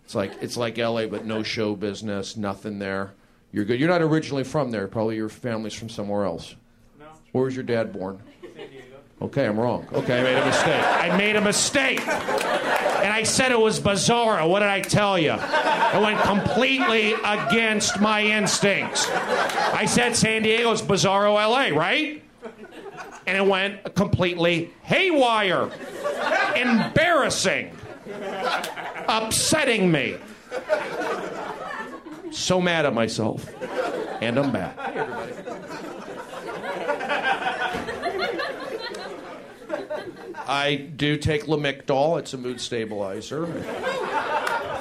[0.05, 3.13] It's like it's like LA, but no show business, nothing there.
[3.51, 3.79] You're good.
[3.79, 4.87] You're not originally from there.
[4.87, 6.55] Probably your family's from somewhere else.
[7.33, 7.39] No.
[7.39, 8.21] Where was your dad born?
[8.41, 8.97] San Diego.
[9.21, 9.87] Okay, I'm wrong.
[9.93, 10.83] Okay, I made a mistake.
[10.85, 12.07] I made a mistake.
[12.07, 14.49] And I said it was Bizarro.
[14.49, 15.31] What did I tell you?
[15.31, 19.09] I went completely against my instincts.
[19.09, 22.23] I said San Diego's Bizarro LA, right?
[23.25, 25.69] And it went completely haywire.
[26.55, 27.71] Embarrassing.
[29.07, 30.17] Upsetting me.
[32.31, 33.49] So mad at myself.
[34.21, 34.77] And I'm back.
[40.47, 42.17] I do take Lamictal.
[42.19, 43.45] It's a mood stabilizer.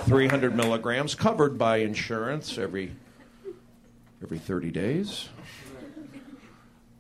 [0.05, 2.93] 300 milligrams, covered by insurance every
[4.23, 5.29] every 30 days.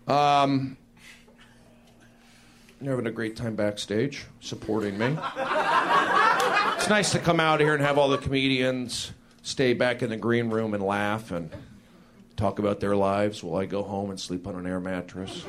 [0.08, 0.76] Um,
[2.80, 5.16] you're having a great time backstage, supporting me.
[6.76, 9.12] It's nice to come out here and have all the comedians
[9.42, 11.50] stay back in the green room and laugh and
[12.36, 15.44] talk about their lives while I go home and sleep on an air mattress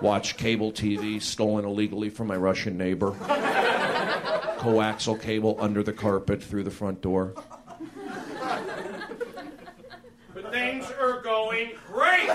[0.00, 3.12] watch cable TV stolen illegally from my Russian neighbor,
[4.58, 7.34] coaxial cable under the carpet through the front door.
[10.34, 12.30] But things are going great.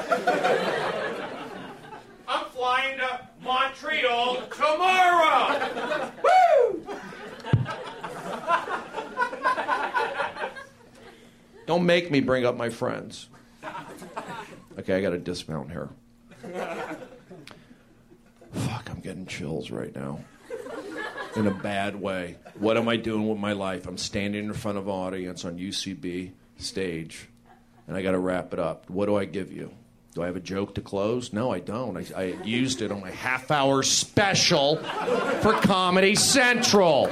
[2.28, 6.12] I'm flying to Montreal tomorrow.
[6.24, 6.88] Woo!
[11.66, 13.30] Don't make me bring up my friends.
[14.78, 15.90] Okay, I got to dismount here.
[18.52, 20.20] Fuck, I'm getting chills right now.
[21.36, 22.38] In a bad way.
[22.60, 23.88] What am I doing with my life?
[23.88, 27.28] I'm standing in front of an audience on UCB stage,
[27.88, 28.90] and I got to wrap it up.
[28.90, 29.74] What do I give you?
[30.14, 31.34] Do I have a joke to close?
[31.34, 31.98] No, I don't.
[31.98, 34.78] I, I used it on my half hour special
[35.42, 37.10] for Comedy Central.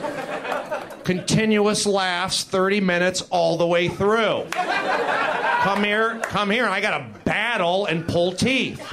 [1.03, 4.45] Continuous laughs, 30 minutes all the way through.
[4.51, 8.85] Come here, come here, I got to battle and pull teeth.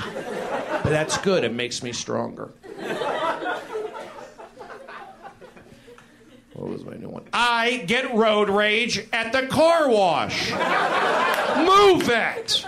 [0.82, 2.52] But that's good, it makes me stronger.
[6.58, 7.22] What was my new one?
[7.32, 10.50] I get road rage at the car wash.
[10.50, 12.66] Move it.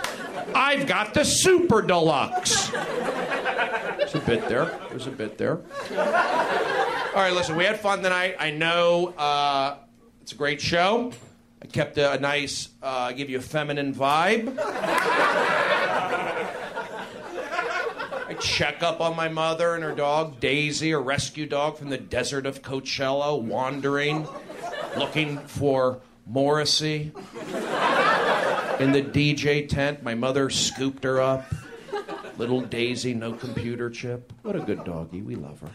[0.55, 2.69] I've got the super deluxe.
[2.69, 4.79] There's a bit there.
[4.89, 5.57] There's a bit there.
[5.57, 8.37] All right, listen, we had fun tonight.
[8.39, 9.75] I know uh,
[10.21, 11.11] it's a great show.
[11.61, 14.57] I kept a, a nice, uh, give you a feminine vibe.
[18.41, 21.97] I check up on my mother and her dog, Daisy, a rescue dog from the
[21.99, 24.27] desert of Coachella, wandering,
[24.97, 27.11] looking for Morrissey.
[28.79, 31.53] In the DJ tent, my mother scooped her up.
[32.37, 34.33] Little Daisy, no computer chip.
[34.41, 35.21] What a good doggie.
[35.21, 35.69] We love her.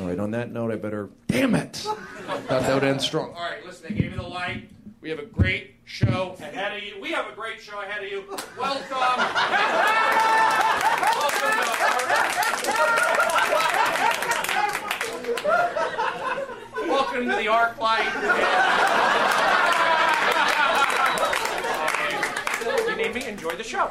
[0.00, 1.10] All right, on that note, I better.
[1.26, 1.76] Damn it!
[1.76, 3.34] Thought that would end strong.
[3.34, 4.70] All right, listen, they gave me the light.
[5.02, 7.00] We have a great show ahead of you.
[7.00, 8.24] We have a great show ahead of you.
[8.58, 8.82] Welcome.
[16.88, 18.04] Welcome to the Arc Light.
[22.88, 23.26] you need me?
[23.26, 23.90] Enjoy the show.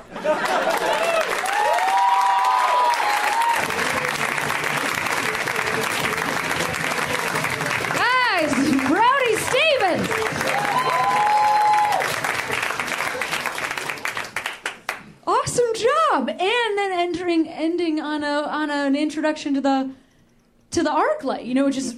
[16.12, 19.92] job, and then entering, ending on a on an introduction to the
[20.72, 21.46] to the arc light.
[21.46, 21.96] You know, which is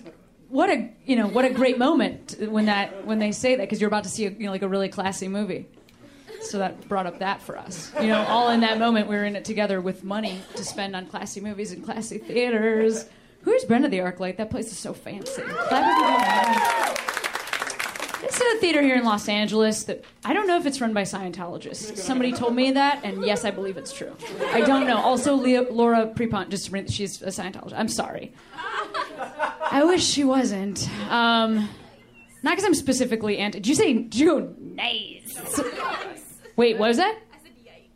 [0.49, 3.81] what a you know what a great moment when that when they say that because
[3.81, 5.67] you're about to see a, you know like a really classy movie.
[6.41, 7.91] So that brought up that for us.
[8.01, 10.93] You know, all in that moment, we were in it together with money to spend
[10.93, 13.05] on classy movies and classy theaters.
[13.43, 14.37] Who's been to the ArcLight?
[14.37, 15.41] That place is so fancy.
[18.23, 18.27] Go.
[18.27, 21.03] It's a theater here in Los Angeles that I don't know if it's run by
[21.03, 21.97] Scientologists.
[21.97, 24.15] Somebody told me that, and yes, I believe it's true.
[24.51, 24.97] I don't know.
[24.97, 27.73] Also, Laura Prepon just she's a Scientologist.
[27.75, 28.33] I'm sorry.
[29.71, 30.89] I wish she wasn't.
[31.09, 31.69] Um,
[32.43, 33.59] not because I'm specifically anti.
[33.59, 35.61] Did you say go nice?
[36.55, 37.17] Wait, what was that?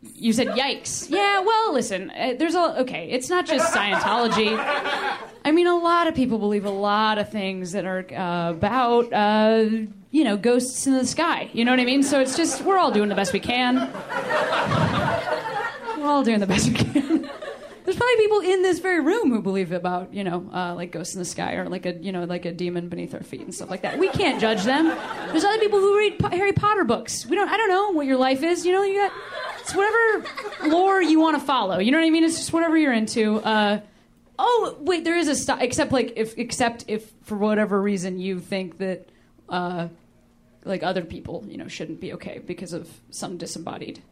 [0.00, 1.10] You said yikes.
[1.10, 3.10] Yeah, well, listen, uh, there's a okay.
[3.10, 4.56] It's not just Scientology.
[5.44, 9.12] I mean, a lot of people believe a lot of things that are uh, about,
[9.12, 9.64] uh,
[10.10, 11.50] you know, ghosts in the sky.
[11.52, 12.04] You know what I mean?
[12.04, 13.90] So it's just we're all doing the best we can.
[15.98, 17.28] We're all doing the best we can.
[17.84, 21.14] There's probably people in this very room who believe about, you know, uh, like ghosts
[21.14, 23.54] in the sky or like a, you know, like a demon beneath our feet and
[23.54, 23.98] stuff like that.
[23.98, 24.88] We can't judge them.
[25.30, 27.24] There's other people who read po- Harry Potter books.
[27.26, 27.48] We don't.
[27.48, 28.66] I don't know what your life is.
[28.66, 29.12] You know, you got
[29.68, 31.78] it's whatever lore you want to follow.
[31.78, 32.24] You know what I mean?
[32.24, 33.36] It's just whatever you're into.
[33.36, 33.80] Uh,
[34.38, 35.60] oh, wait, there is a stop.
[35.60, 39.08] Except like if, except if for whatever reason you think that,
[39.48, 39.88] uh,
[40.64, 44.02] like other people, you know, shouldn't be okay because of some disembodied.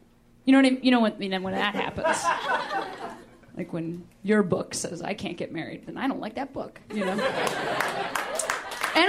[0.44, 0.80] You know what I mean?
[0.82, 2.22] You know what I mean when that happens.
[3.56, 6.78] Like when your book says I can't get married, then I don't like that book,
[6.92, 7.12] you know?
[7.12, 7.20] and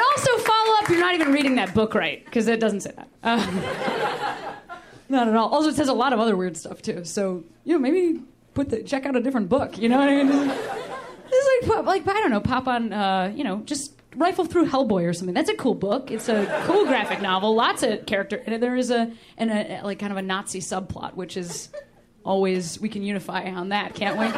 [0.01, 3.09] also follow up, you're not even reading that book right, because it doesn't say that.
[3.21, 4.46] Uh,
[5.09, 5.49] not at all.
[5.49, 7.03] Also, it says a lot of other weird stuff too.
[7.03, 8.21] So, you know, maybe
[8.53, 10.51] put the check out a different book, you know what I mean?
[11.29, 14.67] It's like, pop- like I don't know, pop on, uh, you know, just rifle through
[14.67, 15.33] Hellboy or something.
[15.33, 16.09] That's a cool book.
[16.09, 17.53] It's a cool graphic novel.
[17.53, 21.15] Lots of character, and there is a and a like kind of a Nazi subplot,
[21.15, 21.69] which is
[22.23, 24.25] always we can unify on that, can't we?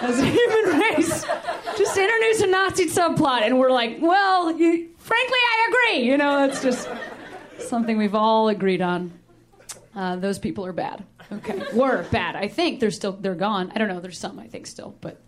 [0.00, 1.24] As a human race,
[1.76, 6.06] just introduce a Nazi subplot, and we're like, well, you, frankly, I agree.
[6.08, 6.88] You know, it's just
[7.58, 9.17] something we've all agreed on.
[9.98, 11.04] Uh, those people are bad.
[11.32, 12.36] Okay, were bad.
[12.36, 13.72] I think they're still they're gone.
[13.74, 13.98] I don't know.
[13.98, 15.20] There's some I think still, but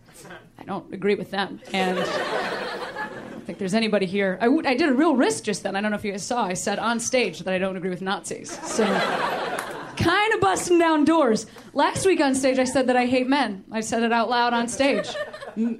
[0.60, 1.60] I don't agree with them.
[1.72, 4.38] And I don't think there's anybody here.
[4.40, 5.74] I, w- I did a real risk just then.
[5.74, 6.44] I don't know if you guys saw.
[6.44, 8.60] I said on stage that I don't agree with Nazis.
[8.64, 8.84] So
[9.96, 11.46] kind of busting down doors.
[11.74, 13.64] Last week on stage, I said that I hate men.
[13.72, 15.08] I said it out loud on stage,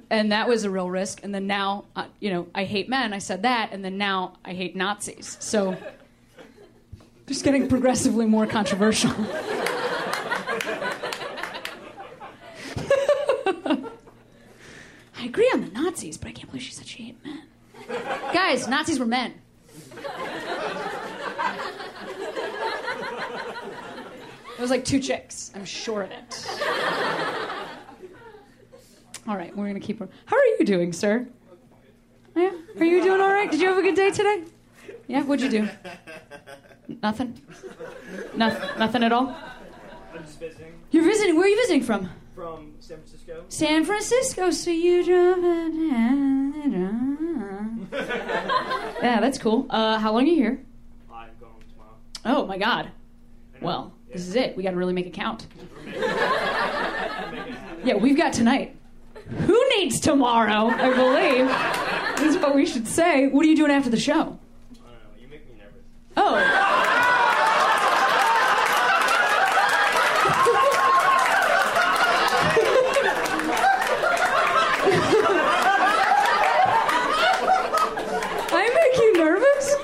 [0.09, 1.21] and that was a real risk.
[1.23, 3.13] And then now, uh, you know, I hate men.
[3.13, 5.37] I said that, and then now I hate Nazis.
[5.39, 5.77] So
[7.31, 9.09] just getting progressively more controversial.
[15.17, 17.43] I agree on the Nazis, but I can't believe she said she hated men.
[18.33, 19.33] Guys, Nazis were men.
[24.57, 25.51] It was like two chicks.
[25.55, 26.47] I'm sure of it.
[29.25, 29.99] All right, we're gonna keep.
[29.99, 30.09] Her.
[30.25, 31.25] How are you doing, sir?
[32.35, 33.49] Yeah, are you doing all right?
[33.49, 34.43] Did you have a good day today?
[35.11, 35.69] Yeah, what'd you do?
[37.03, 37.41] Nothing.
[38.33, 38.79] Nothing.
[38.79, 39.35] Nothing at all.
[40.13, 41.35] I'm just visiting You're visiting.
[41.35, 42.09] Where are you visiting from?
[42.33, 43.43] from San Francisco.
[43.49, 44.51] San Francisco.
[44.51, 45.73] So you drove it.
[49.03, 49.65] Yeah, that's cool.
[49.69, 50.63] Uh, how long are you here?
[51.13, 51.95] I'm going tomorrow.
[52.25, 52.89] Oh my God.
[53.61, 54.55] Well, this is it.
[54.55, 55.47] We got to really make it count.
[57.83, 58.75] Yeah, we've got tonight.
[59.47, 60.67] Who needs tomorrow?
[60.67, 62.27] I believe.
[62.27, 63.25] is what we should say.
[63.27, 64.13] What are you doing after the show?
[64.13, 64.37] I don't know.
[65.19, 65.81] You make me nervous.
[66.17, 66.35] Oh.
[78.53, 79.75] I make you nervous?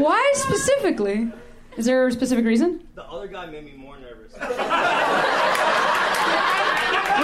[0.00, 1.32] Why specifically?
[1.76, 2.86] Is there a specific reason?
[2.94, 4.32] The other guy made me more nervous.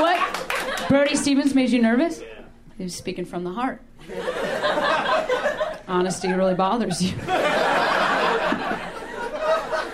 [0.01, 0.89] What?
[0.89, 2.21] Brody Stevens made you nervous?
[2.21, 2.34] Yeah.
[2.77, 3.81] He was speaking from the heart.
[5.89, 7.15] Honesty really bothers you.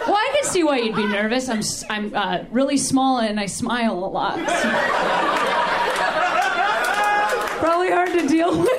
[0.07, 1.49] Well, I can see why you'd be nervous.
[1.49, 4.39] I'm I'm uh, really small and I smile a lot.
[4.39, 4.45] so-
[7.61, 8.71] Probably hard to deal with.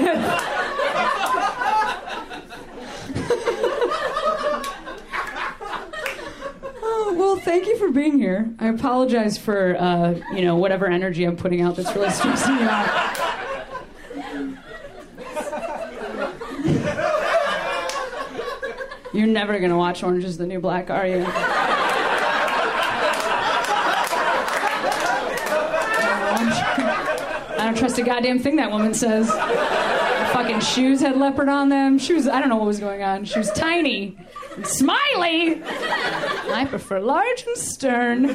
[6.84, 8.54] Oh, well, thank you for being here.
[8.60, 12.62] I apologize for, uh, you know, whatever energy I'm putting out that's really stressing you
[12.68, 13.31] out.
[19.14, 21.26] You're never gonna watch Orange is the New Black, are you?
[27.58, 29.30] I don't trust a goddamn thing that woman says.
[30.34, 32.00] Fucking shoes had leopard on them.
[32.00, 33.26] She was, I don't know what was going on.
[33.26, 34.18] She was tiny.
[34.56, 35.62] and Smiley!
[35.64, 38.28] I prefer large and stern.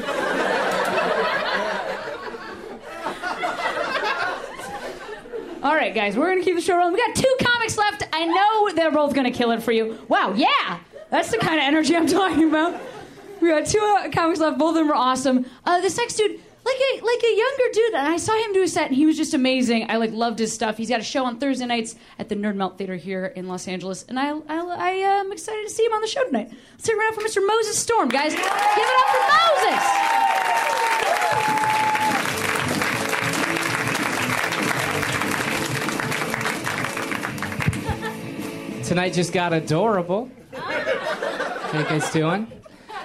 [5.66, 6.92] All right, guys, we're gonna keep the show rolling.
[6.94, 8.04] We got two comics left.
[8.12, 9.98] I know they're both gonna kill it for you.
[10.06, 10.78] Wow, yeah,
[11.10, 12.80] that's the kind of energy I'm talking about.
[13.40, 14.58] We got two uh, comics left.
[14.58, 15.44] Both of them are awesome.
[15.64, 18.62] Uh, this next dude, like a like a younger dude, and I saw him do
[18.62, 19.90] a set, and he was just amazing.
[19.90, 20.76] I like loved his stuff.
[20.76, 23.66] He's got a show on Thursday nights at the Nerd Melt Theater here in Los
[23.66, 26.52] Angeles, and I I, I am excited to see him on the show tonight.
[26.74, 27.44] Let's hear it out for Mr.
[27.44, 28.36] Moses Storm, guys.
[28.36, 30.35] Give it up for Moses.
[38.86, 40.30] Tonight just got adorable.
[40.54, 42.46] How you guys doing?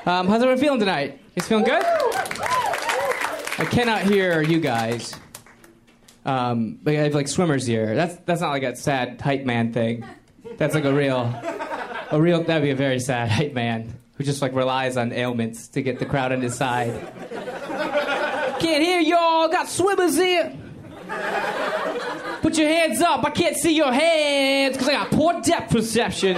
[0.06, 1.14] Um, how's everyone feeling tonight?
[1.14, 1.84] You guys feeling good?
[1.84, 5.16] I cannot hear you guys.
[6.24, 7.96] Um, but I have like swimmer's ear.
[7.96, 10.06] That's that's not like a sad hype man thing.
[10.58, 11.22] That's like a real,
[12.12, 12.44] a real.
[12.44, 15.98] That'd be a very sad hype man who just like relies on ailments to get
[15.98, 16.92] the crowd on his side.
[18.60, 19.48] Can't hear y'all.
[19.48, 20.56] Got swimmer's ear.
[22.42, 23.24] Put your hands up.
[23.24, 26.36] I can't see your hands because I got poor depth perception.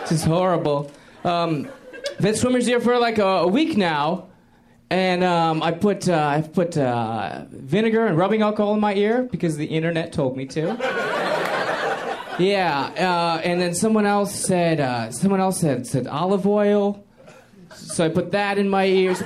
[0.00, 0.90] this is horrible.
[1.22, 1.68] Um,
[2.22, 4.28] I've swimmer's ear for like a, a week now,
[4.88, 9.24] and um, I put uh, I've put uh, vinegar and rubbing alcohol in my ear
[9.24, 10.76] because the internet told me to.
[12.38, 17.04] yeah, uh, and then someone else said uh, someone else said said olive oil,
[17.74, 19.22] so I put that in my ears.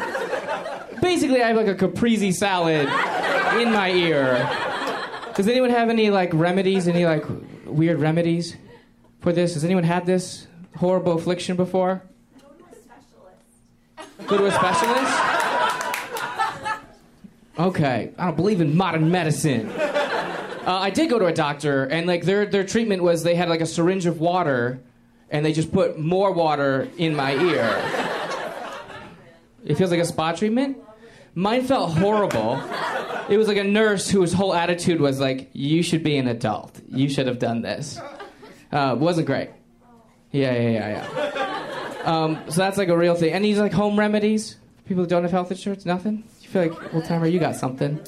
[1.00, 2.88] Basically, I have like a caprese salad
[3.60, 4.67] in my ear.
[5.38, 6.88] Does anyone have any like remedies?
[6.88, 7.24] Any like
[7.64, 8.56] weird remedies
[9.20, 9.54] for this?
[9.54, 12.02] Has anyone had this horrible affliction before?
[12.40, 14.26] Go to a specialist.
[14.26, 15.12] Go to a specialist.
[17.56, 19.70] Okay, I don't believe in modern medicine.
[19.70, 23.48] Uh, I did go to a doctor, and like their their treatment was they had
[23.48, 24.80] like a syringe of water,
[25.30, 27.80] and they just put more water in my ear.
[29.64, 30.78] It feels like a spa treatment.
[31.36, 32.60] Mine felt horrible.
[33.28, 36.80] It was like a nurse whose whole attitude was like, "You should be an adult.
[36.88, 38.00] You should have done this."
[38.72, 39.50] Uh, wasn't great.
[40.30, 42.02] Yeah, yeah, yeah, yeah.
[42.04, 43.32] Um, so that's like a real thing.
[43.32, 44.56] Any like home remedies?
[44.86, 46.24] People who don't have health insurance, nothing.
[46.40, 47.98] You feel like, old timer, you got something.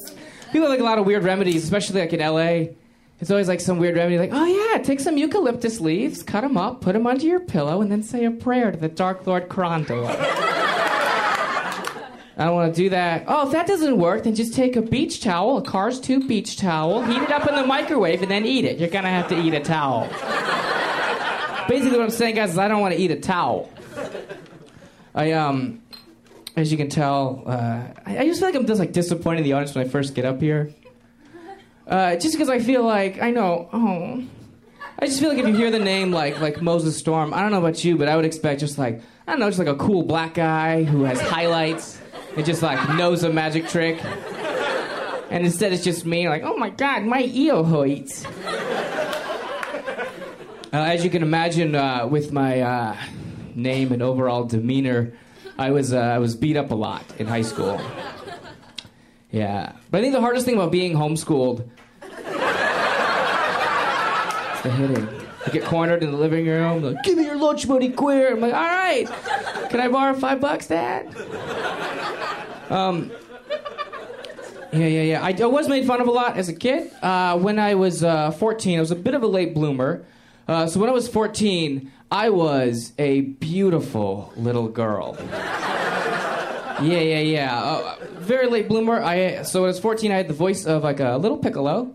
[0.52, 2.72] People have like a lot of weird remedies, especially like in LA.
[3.20, 6.56] It's always like some weird remedy, like, oh yeah, take some eucalyptus leaves, cut them
[6.56, 9.50] up, put them under your pillow, and then say a prayer to the Dark Lord
[9.50, 10.06] Krondor.
[12.40, 13.24] I don't want to do that.
[13.28, 16.56] Oh, if that doesn't work, then just take a beach towel, a Cars 2 beach
[16.56, 18.78] towel, heat it up in the microwave, and then eat it.
[18.78, 20.08] You're going to have to eat a towel.
[21.68, 23.70] Basically, what I'm saying, guys, is I don't want to eat a towel.
[25.14, 25.82] I, um,
[26.56, 29.52] as you can tell, uh, I, I just feel like I'm just like disappointing the
[29.52, 30.72] audience when I first get up here.
[31.86, 34.24] Uh, just because I feel like, I know, oh.
[34.98, 37.52] I just feel like if you hear the name like like Moses Storm, I don't
[37.52, 39.76] know about you, but I would expect just like I don't know, just like a
[39.76, 42.00] cool black guy who has highlights
[42.40, 44.02] and just like knows a magic trick.
[45.30, 48.24] And instead, it's just me, like, oh my god, my ear hurts.
[50.72, 52.96] Uh, as you can imagine, uh, with my uh,
[53.54, 55.12] name and overall demeanor,
[55.58, 57.78] I was uh, I was beat up a lot in high school.
[59.30, 61.68] Yeah, but I think the hardest thing about being homeschooled
[62.02, 62.08] is
[64.62, 65.08] the hitting.
[65.46, 66.82] I get cornered in the living room.
[66.82, 68.32] Like, Give me your lunch money, queer.
[68.32, 69.06] I'm like, all right.
[69.70, 71.06] Can I borrow five bucks, Dad?
[72.70, 73.10] Um,
[74.72, 75.24] Yeah, yeah, yeah.
[75.24, 76.92] I, I was made fun of a lot as a kid.
[77.02, 80.04] Uh, when I was uh, 14, I was a bit of a late bloomer.
[80.46, 85.16] Uh, so when I was 14, I was a beautiful little girl.
[86.80, 87.60] Yeah, yeah, yeah.
[87.60, 89.02] Uh, very late bloomer.
[89.02, 91.94] I so when I was 14, I had the voice of like a little piccolo,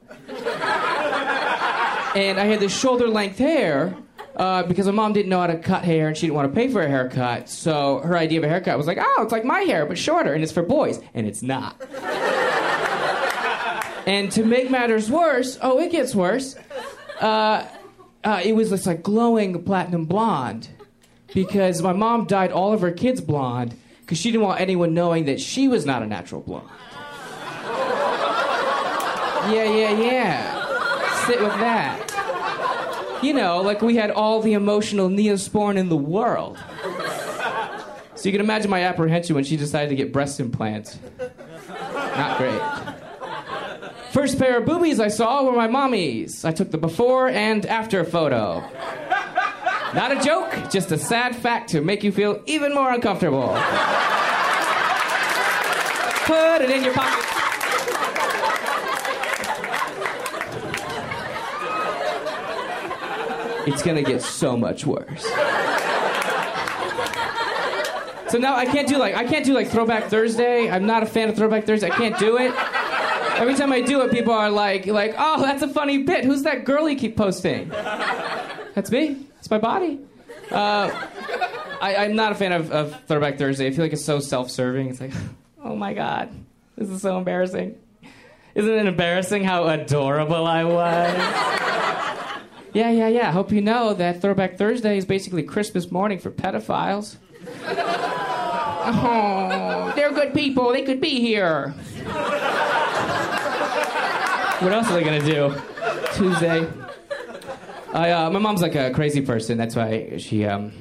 [2.16, 3.96] and I had this shoulder length hair.
[4.36, 6.56] Uh, because my mom didn't know how to cut hair and she didn't want to
[6.56, 7.48] pay for a haircut.
[7.48, 10.34] So her idea of a haircut was like, oh, it's like my hair, but shorter,
[10.34, 11.00] and it's for boys.
[11.14, 11.82] And it's not.
[14.06, 16.58] and to make matters worse, oh, it gets worse.
[17.22, 17.66] Uh,
[18.26, 20.68] uh, it was this like glowing platinum blonde
[21.34, 25.26] because my mom dyed all of her kids blonde because she didn't want anyone knowing
[25.26, 26.68] that she was not a natural blonde.
[29.46, 31.26] Yeah, yeah, yeah.
[31.28, 32.05] Sit with that.
[33.26, 36.60] You know, like we had all the emotional neosporin in the world.
[38.14, 41.00] So you can imagine my apprehension when she decided to get breast implants.
[41.90, 42.62] Not great.
[44.12, 46.46] First pair of boobies I saw were my mommy's.
[46.46, 48.60] I took the before and after photo.
[49.96, 53.58] Not a joke, just a sad fact to make you feel even more uncomfortable.
[56.26, 57.35] Put it in your pocket.
[63.68, 65.24] It's gonna get so much worse.
[68.28, 70.70] So now I can't do like I can't do like Throwback Thursday.
[70.70, 71.90] I'm not a fan of Throwback Thursday.
[71.90, 72.54] I can't do it.
[73.38, 76.24] Every time I do it, people are like, like, oh, that's a funny bit.
[76.24, 77.68] Who's that girl you keep posting?
[77.70, 79.26] That's me.
[79.36, 80.00] That's my body.
[80.50, 80.90] Uh,
[81.82, 83.68] I, I'm not a fan of, of Throwback Thursday.
[83.68, 84.90] I feel like it's so self-serving.
[84.90, 85.12] It's like,
[85.64, 86.30] oh my god,
[86.78, 87.78] this is so embarrassing.
[88.54, 92.35] Isn't it embarrassing how adorable I was?
[92.76, 93.30] Yeah, yeah, yeah.
[93.30, 97.16] I Hope you know that Throwback Thursday is basically Christmas morning for pedophiles.
[98.88, 100.72] Oh, they're good people.
[100.72, 101.70] They could be here.
[104.60, 105.54] What else are they gonna do?
[106.14, 106.68] Tuesday.
[107.94, 109.58] I, uh, my mom's like a crazy person.
[109.58, 110.72] That's why she um,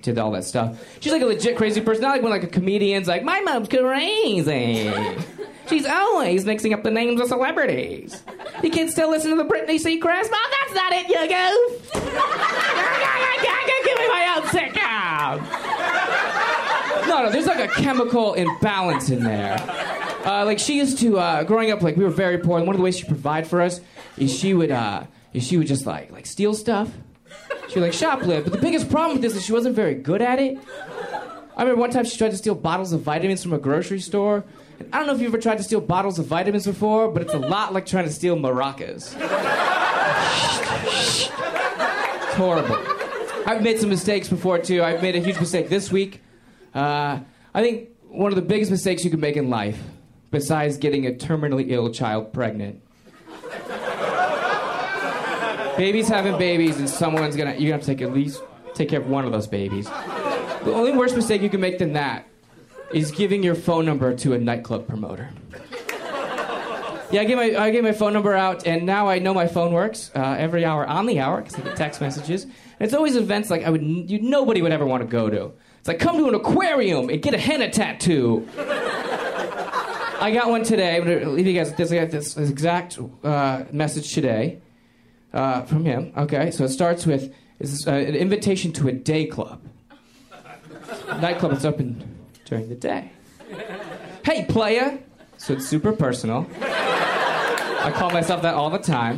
[0.00, 0.80] did all that stuff.
[1.00, 2.02] She's like a legit crazy person.
[2.02, 4.92] Not like when like a comedian's like, my mom's crazy.
[5.68, 8.22] She's always mixing up the names of celebrities.
[8.62, 10.30] You can still listen to the Britney Seacrest?
[10.30, 10.40] Mom,
[10.72, 11.92] that's not it, you goof.
[13.84, 15.40] Give me my own sitcom.
[17.08, 19.56] No, no, there's like a chemical imbalance in there.
[20.24, 22.74] Uh, like she used to, uh, growing up, like we were very poor, and one
[22.74, 23.80] of the ways she provide for us
[24.16, 26.90] is she would, uh, is she would just like like steal stuff.
[27.68, 28.44] She would like shoplift.
[28.44, 30.58] But the biggest problem with this is she wasn't very good at it.
[31.56, 34.44] I remember one time she tried to steal bottles of vitamins from a grocery store.
[34.92, 37.34] I don't know if you've ever tried to steal bottles of vitamins before, but it's
[37.34, 39.14] a lot like trying to steal maracas.
[42.24, 42.78] It's horrible.
[43.46, 44.82] I've made some mistakes before too.
[44.82, 46.22] I've made a huge mistake this week.
[46.74, 47.20] Uh,
[47.54, 49.78] I think one of the biggest mistakes you can make in life,
[50.30, 52.80] besides getting a terminally ill child pregnant,
[55.76, 58.42] babies having babies, and someone's gonna you're gonna have to take at least
[58.74, 59.86] take care of one of those babies.
[60.64, 62.26] The only worse mistake you can make than that
[62.92, 65.30] is giving your phone number to a nightclub promoter.
[67.12, 69.46] Yeah, I gave my I gave my phone number out, and now I know my
[69.46, 72.44] phone works uh, every hour on the hour because I get text messages.
[72.44, 75.52] And it's always events like I would you, nobody would ever want to go to.
[75.78, 78.48] It's like come to an aquarium and get a henna tattoo.
[78.56, 80.96] I got one today.
[80.96, 84.62] I'm gonna leave you guys this, this, exact uh, message today
[85.34, 86.12] uh, from him.
[86.16, 89.60] Okay, so it starts with is uh, an invitation to a day club.
[91.20, 92.21] Nightclub is open
[92.52, 93.10] during the day.
[94.26, 94.98] Hey, playa.
[95.38, 96.46] So it's super personal.
[96.60, 99.16] I call myself that all the time.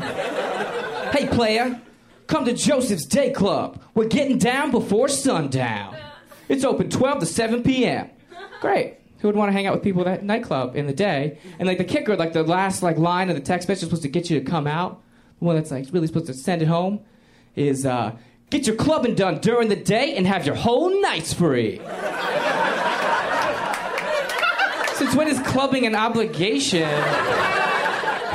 [1.11, 1.81] Hey, playa.
[2.29, 3.83] Come to Joseph's Day Club.
[3.93, 5.97] We're getting down before sundown.
[6.49, 8.09] It's open 12 to 7 p.m.
[8.61, 8.99] Great.
[9.19, 11.41] Who would want to hang out with people at that nightclub in the day?
[11.59, 14.09] And like the kicker, like the last like line of the text message supposed to
[14.09, 15.03] get you to come out.
[15.41, 17.01] The one that's like really supposed to send it home
[17.57, 18.17] is uh,
[18.51, 21.81] get your clubbing done during the day and have your whole nights free.
[25.05, 26.89] Since when is clubbing an obligation?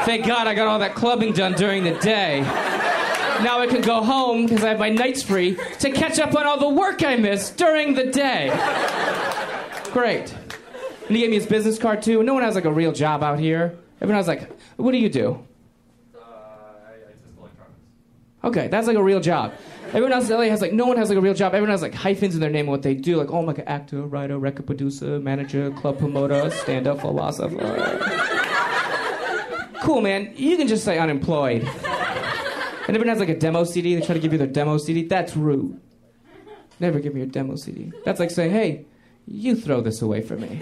[0.06, 2.42] Thank God I got all that clubbing done during the day.
[2.42, 6.46] Now I can go home because I have my nights free to catch up on
[6.46, 8.50] all the work I missed during the day.
[9.94, 10.32] Great.
[11.08, 12.22] And he gave me his business card too.
[12.22, 13.76] No one has like a real job out here.
[14.00, 14.48] Everyone has like,
[14.78, 15.44] what do you do?
[18.44, 19.54] Okay, that's like a real job.
[19.88, 21.54] Everyone else in LA has like no one has like a real job.
[21.54, 23.18] Everyone has like hyphens in their name of what they do.
[23.18, 28.00] Like oh, I'm like an actor, writer, record producer, manager, club promoter, stand-up philosopher.
[29.82, 30.32] cool, man.
[30.36, 31.64] You can just say unemployed.
[31.64, 33.96] And everyone has like a demo CD.
[33.96, 35.06] They try to give you their demo CD.
[35.06, 35.80] That's rude.
[36.80, 37.92] Never give me your demo CD.
[38.06, 38.86] That's like saying, hey,
[39.28, 40.62] you throw this away for me.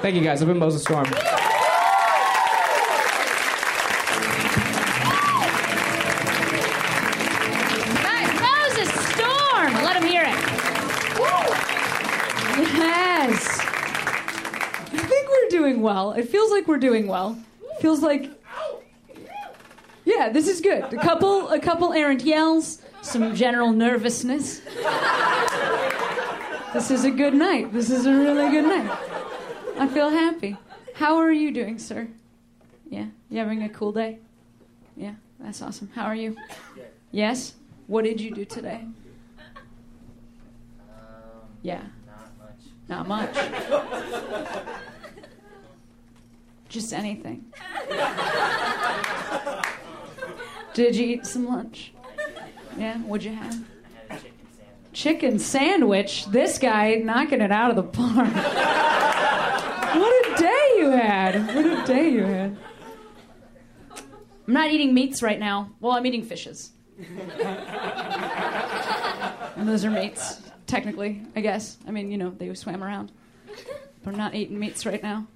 [0.00, 0.40] Thank you guys.
[0.40, 1.06] I've been Moses Storm.
[16.12, 16.22] Well.
[16.22, 17.38] It feels like we're doing well.
[17.80, 18.30] Feels like.
[20.04, 20.84] Yeah, this is good.
[20.92, 24.60] A couple, a couple errant yells, some general nervousness.
[26.72, 27.72] This is a good night.
[27.72, 28.98] This is a really good night.
[29.78, 30.56] I feel happy.
[30.94, 32.08] How are you doing, sir?
[32.90, 34.18] Yeah, you having a cool day?
[34.96, 35.90] Yeah, that's awesome.
[35.94, 36.36] How are you?
[37.12, 37.54] Yes.
[37.86, 38.84] What did you do today?
[40.80, 41.82] Um, yeah.
[42.88, 43.34] Not much.
[43.34, 44.76] Not much.
[46.72, 47.44] Just anything.
[50.72, 51.92] Did you eat some lunch?
[52.78, 53.62] Yeah, what'd you have?
[54.94, 56.24] Chicken sandwich.
[56.26, 58.34] This guy knocking it out of the park.
[59.94, 61.46] what a day you had.
[61.54, 62.56] What a day you had.
[64.48, 65.72] I'm not eating meats right now.
[65.78, 66.72] Well, I'm eating fishes.
[69.56, 71.76] And those are meats, technically, I guess.
[71.86, 73.12] I mean, you know, they swam around.
[74.06, 75.26] I'm not eating meats right now.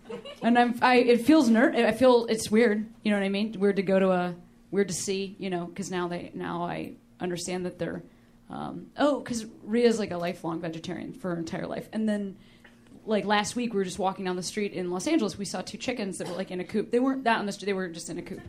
[0.43, 2.87] And I'm, I, it feels ner- I feel it's weird.
[3.03, 3.55] You know what I mean?
[3.59, 4.35] Weird to go to a,
[4.71, 8.03] weird to see, you know, because now they, now I understand that they're,
[8.51, 11.89] um, oh, because Rhea's like a lifelong vegetarian for her entire life.
[11.93, 12.37] And then,
[13.05, 15.39] like last week, we were just walking down the street in Los Angeles.
[15.39, 16.91] We saw two chickens that were like in a coop.
[16.91, 17.67] They weren't that on the street.
[17.67, 18.41] They were just in a coop.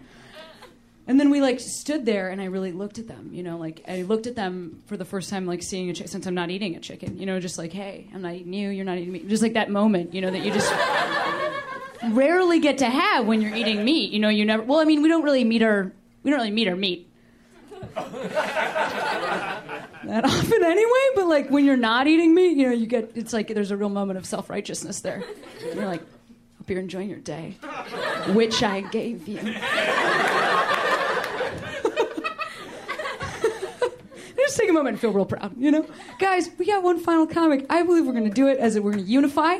[1.07, 3.29] And then we like stood there, and I really looked at them.
[3.31, 6.11] You know, like I looked at them for the first time, like seeing a chicken
[6.11, 7.17] since I'm not eating a chicken.
[7.17, 9.19] You know, just like, hey, I'm not eating you, you're not eating me.
[9.19, 10.71] Just like that moment, you know, that you just
[12.13, 14.11] rarely get to have when you're eating meat.
[14.11, 14.63] You know, you never.
[14.63, 15.91] Well, I mean, we don't really meet our
[16.23, 17.05] we don't really meet our meat
[17.95, 18.03] that
[20.25, 21.07] often anyway.
[21.15, 23.77] But like when you're not eating meat, you know, you get it's like there's a
[23.77, 25.23] real moment of self righteousness there.
[25.63, 26.01] You're like,
[26.57, 27.57] hope you're enjoying your day,
[28.33, 29.39] which I gave you.
[34.47, 35.85] Just take a moment and feel real proud, you know?
[36.19, 37.65] Guys, we got one final comic.
[37.69, 39.57] I believe we're going to do it as a, we're going to unify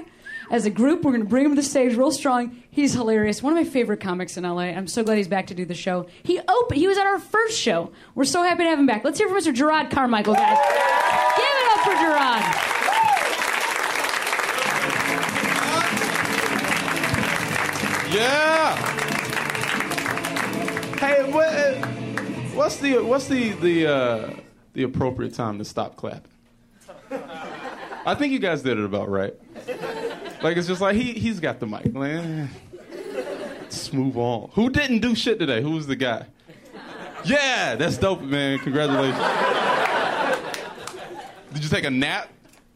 [0.50, 1.04] as a group.
[1.04, 2.64] We're going to bring him to the stage real strong.
[2.72, 3.44] He's hilarious.
[3.44, 4.60] One of my favorite comics in LA.
[4.62, 6.08] I'm so glad he's back to do the show.
[6.24, 7.92] He opened, he was at our first show.
[8.16, 9.04] We're so happy to have him back.
[9.04, 9.54] Let's hear from Mr.
[9.54, 10.58] Jerrod Carmichael, guys.
[11.36, 12.44] Give it up for Jerrod.
[18.16, 18.76] Yeah.
[20.98, 21.88] Hey, what, uh,
[22.56, 24.30] what's the what's the the uh,
[24.78, 26.32] the appropriate time to stop clapping?
[28.06, 29.34] I think you guys did it about right.
[30.44, 31.96] Like it's just like he he's got the mic.
[31.96, 32.48] Like, eh,
[33.62, 34.52] let's move on.
[34.54, 35.64] Who didn't do shit today?
[35.64, 36.28] Who was the guy?
[37.26, 38.60] Yeah, that's dope, man.
[38.60, 39.18] Congratulations.
[41.54, 42.30] Did you take a nap?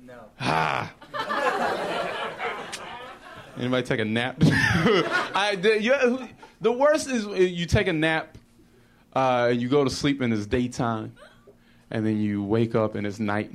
[0.04, 0.16] No.
[0.40, 0.92] Ah.
[3.58, 4.38] Anybody take a nap?
[4.42, 6.28] I, the, you,
[6.62, 8.40] the worst is you take a nap,
[9.14, 11.14] uh, and you go to sleep and it's daytime,
[11.92, 13.52] and then you wake up and it's night,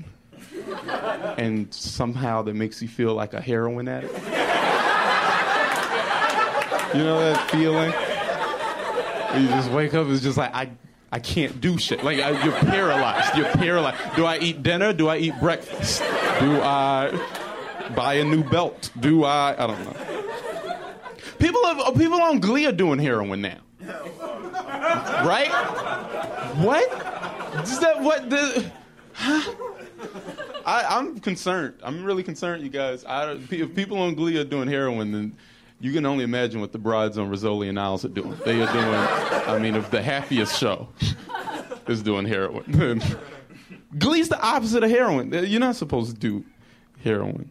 [1.38, 4.14] and somehow that makes you feel like a heroin addict.
[6.94, 7.92] You know that feeling?
[9.42, 10.70] You just wake up, it's just like I,
[11.12, 12.04] I can't do shit.
[12.04, 13.36] Like I, you're paralyzed.
[13.36, 14.16] You're paralyzed.
[14.16, 14.92] Do I eat dinner?
[14.92, 16.00] Do I eat breakfast?
[16.40, 17.42] Do I?
[17.94, 18.90] buy a new belt?
[18.98, 19.54] Do I?
[19.58, 19.96] I don't know.
[21.38, 23.58] People have, uh, people on Glee are doing heroin now,
[25.24, 25.50] right?
[26.56, 27.15] What?
[27.70, 28.70] Is that what the?
[29.12, 29.52] Huh?
[30.64, 31.74] I, I'm concerned.
[31.82, 33.04] I'm really concerned, you guys.
[33.04, 35.36] I, if people on Glee are doing heroin, then
[35.80, 38.36] you can only imagine what the brides on Rizzoli and Isles are doing.
[38.44, 38.94] They are doing.
[39.48, 40.88] I mean, if the happiest show
[41.88, 43.02] is doing heroin,
[43.98, 45.34] Glee's the opposite of heroin.
[45.34, 46.44] Uh, you're not supposed to do
[47.02, 47.50] heroin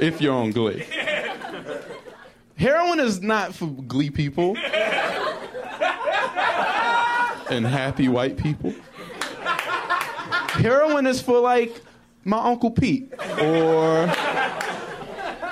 [0.00, 0.84] if you're on Glee.
[2.56, 4.56] Heroin is not for Glee people
[7.50, 8.74] and happy white people.
[10.54, 11.82] Heroin is for like
[12.24, 14.12] my Uncle Pete or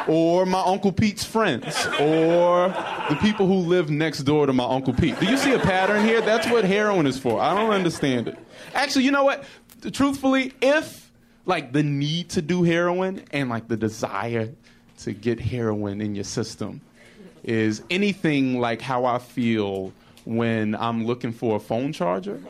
[0.09, 2.69] or my Uncle Pete's friends or
[3.09, 5.19] the people who live next door to my Uncle Pete.
[5.21, 6.21] Do you see a pattern here?
[6.21, 7.41] That's what heroin is for.
[7.41, 8.39] I don't understand it.
[8.75, 9.45] Actually, you know what?
[9.93, 11.11] Truthfully, if
[11.47, 14.51] like the need to do heroin and like the desire
[14.99, 16.81] to get heroin in your system
[17.43, 19.93] is anything like how I feel
[20.25, 22.41] when I'm looking for a phone charger,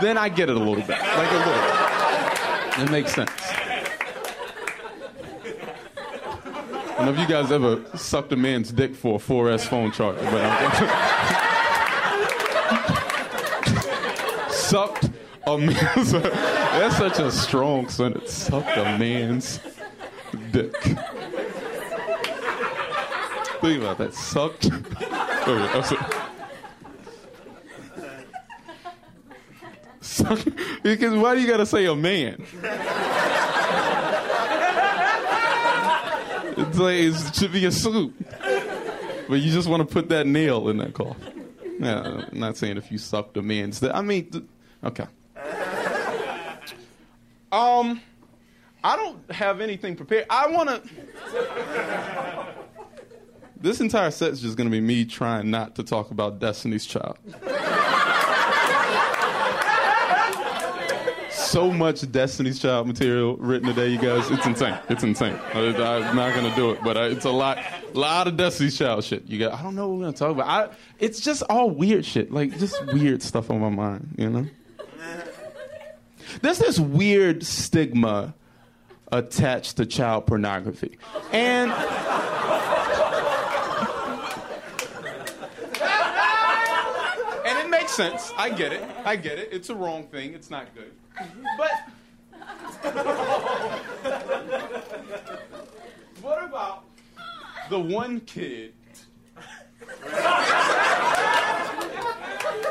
[0.00, 0.90] then I get it a little bit.
[0.90, 2.84] Like a little.
[2.84, 3.30] It makes sense.
[6.98, 9.92] I don't know if you guys ever sucked a man's dick for a 4S phone
[9.92, 10.72] charger, but I'm
[14.50, 15.10] sucked
[15.46, 16.12] a man's.
[16.12, 18.32] That's such a strong sentence.
[18.32, 19.60] Sucked a man's
[20.50, 20.74] dick.
[23.60, 24.14] Think about that.
[24.14, 24.70] Sucked.
[24.70, 25.96] I'm.
[30.00, 30.44] Suck.
[30.82, 32.44] Because why do you gotta say a man?
[36.58, 38.14] It's like it should be a suit.
[39.28, 41.44] But you just want to put that nail in that coffin.
[41.80, 43.82] Yeah, I'm not saying if you sucked a man's.
[43.82, 44.44] I mean, th-
[44.84, 45.06] okay.
[47.52, 48.00] Um,
[48.82, 50.26] I don't have anything prepared.
[50.30, 50.82] I want to.
[53.66, 57.18] This entire set is just to be me trying not to talk about Destiny's Child.
[61.32, 64.30] so much Destiny's Child material written today, you guys.
[64.30, 64.78] It's insane.
[64.88, 65.36] It's insane.
[65.52, 69.26] I'm not gonna do it, but it's a lot, a lot of Destiny's Child shit.
[69.26, 69.54] You got.
[69.58, 70.46] I don't know what we're gonna talk about.
[70.46, 74.14] I, it's just all weird shit, like just weird stuff on my mind.
[74.16, 74.46] You know.
[76.40, 78.32] There's this weird stigma
[79.10, 80.98] attached to child pornography,
[81.32, 81.72] and.
[87.46, 88.30] And it makes sense.
[88.36, 88.82] I get it.
[89.04, 89.48] I get it.
[89.52, 90.34] It's a wrong thing.
[90.34, 90.92] It's not good.
[91.56, 91.70] But
[96.20, 96.84] what about
[97.70, 98.74] the one kid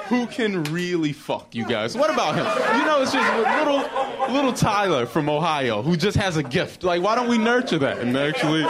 [0.06, 1.98] who can really fuck you guys?
[1.98, 2.46] What about him?
[2.80, 3.84] You know, it's just little
[4.32, 6.84] little Tyler from Ohio who just has a gift.
[6.84, 8.64] Like, why don't we nurture that and actually?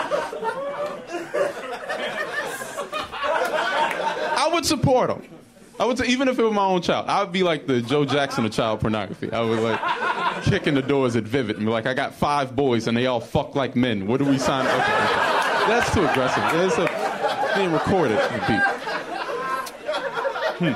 [4.37, 5.34] I would support him.
[5.77, 7.81] I would say, even if it were my own child, I would be like the
[7.81, 9.31] Joe Jackson of child pornography.
[9.31, 12.87] I would like kicking the doors at Vivid and be like, I got five boys
[12.87, 14.07] and they all fuck like men.
[14.07, 14.65] What do we sign?
[14.65, 15.35] Okay, okay.
[15.67, 16.43] That's too aggressive.
[16.53, 18.19] It's a, being recorded.
[20.59, 20.73] Hmm.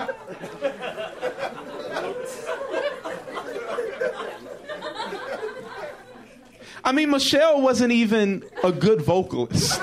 [6.83, 9.79] I mean, Michelle wasn't even a good vocalist.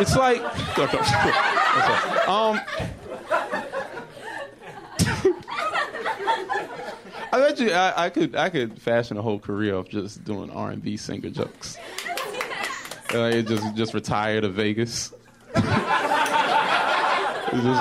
[0.00, 0.40] It's like,
[1.72, 2.60] um,
[7.34, 10.50] I bet you I, I, could I could fashion a whole career of just doing
[10.50, 11.78] R and B singer jokes.
[13.14, 15.12] Like just just retired to Vegas.
[15.54, 15.64] it's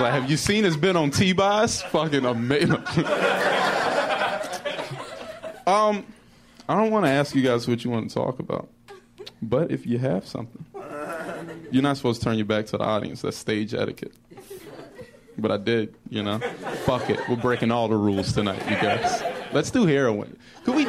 [0.02, 1.82] like, have you seen his been on T-Boz?
[1.84, 2.76] Fucking amazing.
[5.68, 6.06] um,
[6.68, 8.70] I don't want to ask you guys what you want to talk about,
[9.42, 10.66] but if you have something.
[11.72, 13.22] You're not supposed to turn your back to the audience.
[13.22, 14.14] That's stage etiquette.
[15.38, 16.40] But I did, you know.
[16.86, 17.20] Fuck it.
[17.30, 19.24] We're breaking all the rules tonight, you guys.
[19.54, 20.38] Let's do heroin.
[20.66, 20.86] Could we?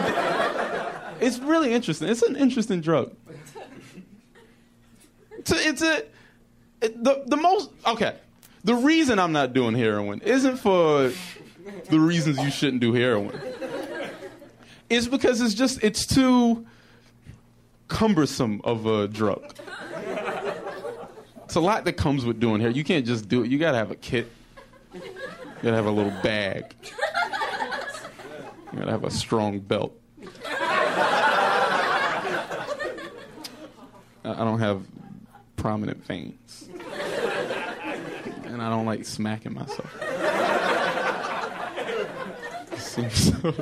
[1.20, 2.09] It's really interesting.
[2.09, 3.14] It's an interesting drug.
[5.38, 5.68] It's a.
[5.68, 6.04] It's a
[6.82, 8.16] it, the the most okay.
[8.64, 11.12] The reason I'm not doing heroin isn't for
[11.88, 13.38] the reasons you shouldn't do heroin.
[14.90, 16.66] It's because it's just it's too
[17.88, 19.54] cumbersome of a drug.
[21.52, 22.70] It's a lot that comes with doing hair.
[22.70, 23.50] You can't just do it.
[23.50, 24.26] You gotta have a kit.
[24.94, 25.02] You
[25.62, 26.74] gotta have a little bag.
[28.72, 29.94] You gotta have a strong belt.
[34.24, 34.80] I don't have
[35.56, 36.70] prominent veins.
[38.44, 39.94] And I don't like smacking myself.
[42.78, 43.54] Seems So,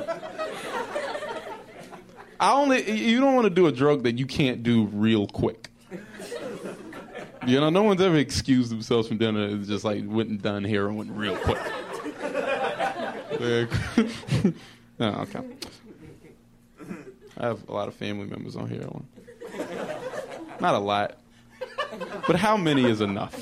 [2.39, 5.70] I only you don't want to do a drug that you can't do real quick.
[7.47, 9.43] You know, no one's ever excused themselves from dinner.
[9.45, 9.53] it.
[9.53, 11.57] It's just like went and done heroin real quick.
[14.99, 15.41] no, okay.
[17.37, 19.07] I have a lot of family members on heroin.
[20.59, 21.17] Not a lot,
[22.27, 23.33] but how many is enough?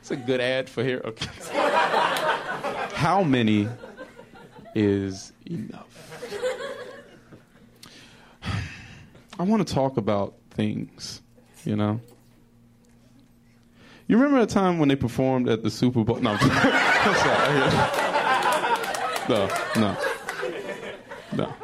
[0.00, 1.00] It's a good ad for here.
[1.04, 1.30] Okay.
[2.94, 3.68] How many
[4.74, 6.15] is enough?
[9.38, 11.22] I want to talk about things,
[11.64, 12.00] you know.
[14.08, 16.16] You remember a time when they performed at the Super Bowl?
[16.16, 16.32] No,
[19.28, 19.96] no, no,
[21.32, 21.54] no.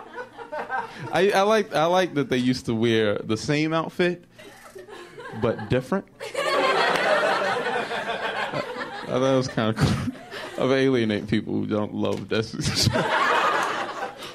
[1.12, 4.24] I, I like I like that they used to wear the same outfit,
[5.40, 6.06] but different.
[9.04, 10.14] I thought it was kind of cool.
[10.58, 13.28] Of alienate people who don't love Destiny's Child.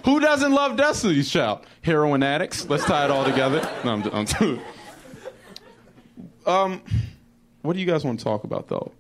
[0.08, 1.66] who doesn't love Destiny's Child?
[1.82, 2.66] Heroin addicts.
[2.70, 3.60] Let's tie it all together.
[3.84, 4.62] No, I'm, I'm
[6.46, 6.82] um,
[7.62, 8.94] what do you guys want to talk about though?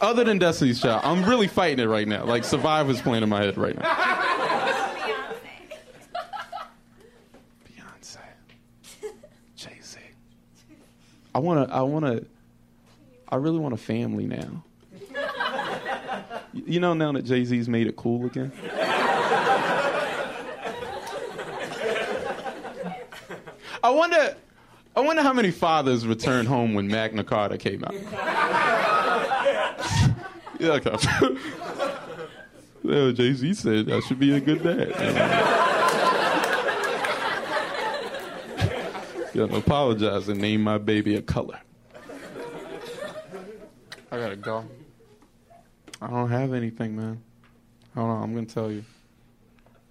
[0.00, 2.24] Other than Destiny's Child, I'm really fighting it right now.
[2.24, 3.94] Like Survivor's playing in my head right now.
[7.68, 8.16] Beyonce,
[9.54, 9.98] Jay Z.
[11.34, 12.22] I wanna, I wanna,
[13.28, 14.64] I really want a family now.
[16.54, 18.50] you know, now that Jay Z's made it cool again.
[23.84, 24.36] I wonder,
[24.94, 27.94] I wonder how many fathers returned home when Magna Carta came out.
[30.58, 30.96] yeah, okay.
[32.82, 35.58] well, Jay Z said I should be a good dad.
[39.34, 41.58] You know, apologize and name my baby a color.
[44.10, 44.66] I gotta go.
[46.02, 47.22] I don't have anything, man.
[47.94, 48.84] Hold on, I'm gonna tell you.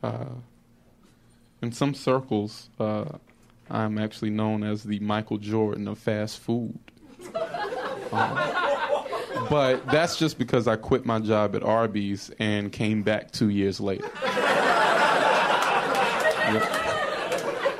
[0.04, 0.26] Uh,
[1.64, 3.06] in some circles, uh,
[3.72, 6.78] I'm actually known as the Michael Jordan of fast food.
[8.12, 9.04] Uh,
[9.50, 13.80] but that's just because I quit my job at Arby's and came back two years
[13.80, 14.10] later.
[16.52, 16.64] Yep.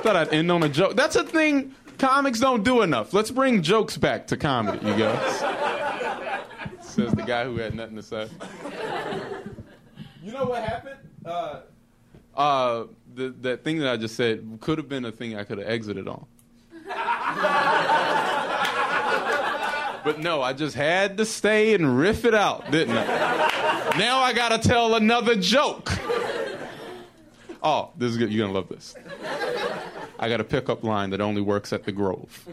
[0.02, 0.96] Thought I'd end on a joke.
[0.96, 3.12] That's a thing comics don't do enough.
[3.12, 5.38] Let's bring jokes back to comedy, you guys.
[6.80, 8.28] Says the guy who had nothing to say.
[10.22, 10.98] You know what happened?
[11.24, 11.60] Uh,
[12.34, 15.58] uh, the, that thing that I just said could have been a thing I could
[15.58, 16.26] have exited on.
[20.04, 23.94] but no, I just had to stay and riff it out, didn't I?
[23.98, 25.90] Now I gotta tell another joke.
[27.62, 28.32] Oh, this is good.
[28.32, 28.94] You're gonna love this.
[30.18, 32.44] I got a pickup line that only works at the Grove.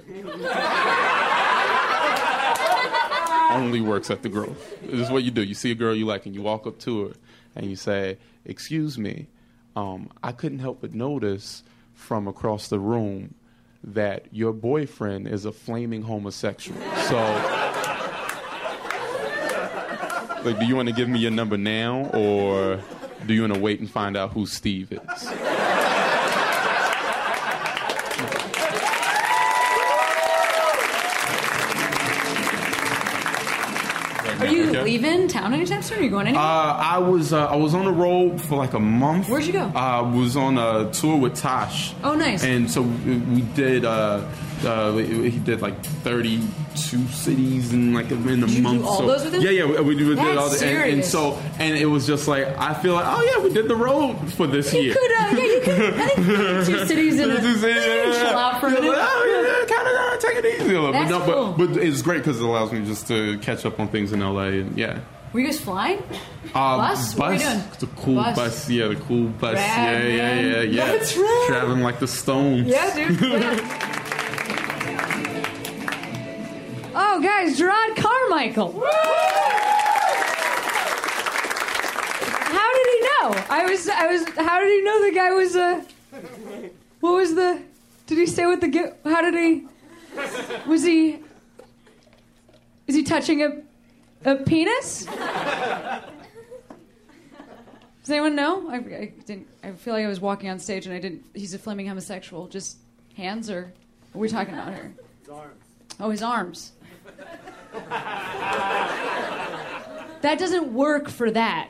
[3.52, 4.58] only works at the Grove.
[4.84, 5.44] This is what you do.
[5.44, 7.14] You see a girl you like, and you walk up to her,
[7.56, 9.28] and you say, "Excuse me,
[9.76, 11.64] um, I couldn't help but notice
[11.94, 13.36] from across the room
[13.84, 16.80] that your boyfriend is a flaming homosexual.
[17.08, 17.18] So,
[20.44, 22.82] like, do you want to give me your number now, or
[23.26, 25.59] do you want to wait and find out who Steve is?"
[35.02, 36.00] Leaving town anytime soon?
[36.00, 36.44] Are you going Uh, anywhere?
[36.46, 39.30] I was uh, I was on the road for like a month.
[39.30, 39.72] Where'd you go?
[39.76, 41.94] I was on a tour with Tosh.
[42.04, 42.44] Oh, nice.
[42.44, 43.86] And so we we did.
[43.86, 44.22] Uh,
[44.66, 48.84] uh, he did like 32 cities in like in a you month.
[48.86, 49.42] all so those with him?
[49.42, 52.28] yeah, yeah, we, we did That's all the, and, and so and it was just
[52.28, 54.82] like I feel like oh yeah, we did the road for this year.
[54.84, 54.96] you year.
[54.96, 55.94] could, uh, yeah, you could.
[56.00, 56.08] I
[56.64, 57.36] think two cities in a.
[57.42, 58.90] Cities, you can chill out for a Yeah, minute.
[58.98, 61.08] like, oh, yeah, kind of uh, take it easy a little bit.
[61.08, 61.54] That's No, cool.
[61.58, 64.20] but, but it's great because it allows me just to catch up on things in
[64.22, 65.00] LA and yeah.
[65.32, 66.00] Were you guys flying?
[66.56, 67.16] Uh, Bus?
[67.16, 67.62] What were you doing?
[67.80, 68.36] The cool Bus.
[68.36, 68.70] bus.
[68.70, 69.54] Yeah, the cool bus.
[69.54, 70.52] Rad, yeah, yeah, man.
[70.52, 70.86] yeah, yeah.
[70.98, 71.46] That's right.
[71.50, 72.66] Traveling like the Stones.
[72.68, 73.20] Yeah, dude.
[76.92, 76.96] Yeah.
[76.96, 78.72] oh, guys, Jerrod Carmichael.
[82.52, 83.44] How did he know?
[83.50, 84.28] I was, I was.
[84.30, 85.84] How did he know the guy was Uh,
[87.00, 87.62] what was the?
[88.08, 88.68] Did he say what the?
[88.70, 89.68] gi- How did he?
[90.68, 91.20] Was he?
[92.88, 93.62] Is he touching a,
[94.26, 95.06] a penis?
[95.06, 96.00] Does
[98.10, 98.68] anyone know?
[98.72, 99.48] I, I didn't.
[99.64, 101.24] I feel like I was walking on stage and I didn't.
[101.36, 102.48] He's a flaming homosexual.
[102.48, 102.78] Just
[103.16, 103.72] hands or
[104.14, 104.92] what are we talking about here?
[105.22, 105.54] His arms.
[106.00, 106.72] Oh, his arms.
[110.22, 111.70] That doesn't work for that.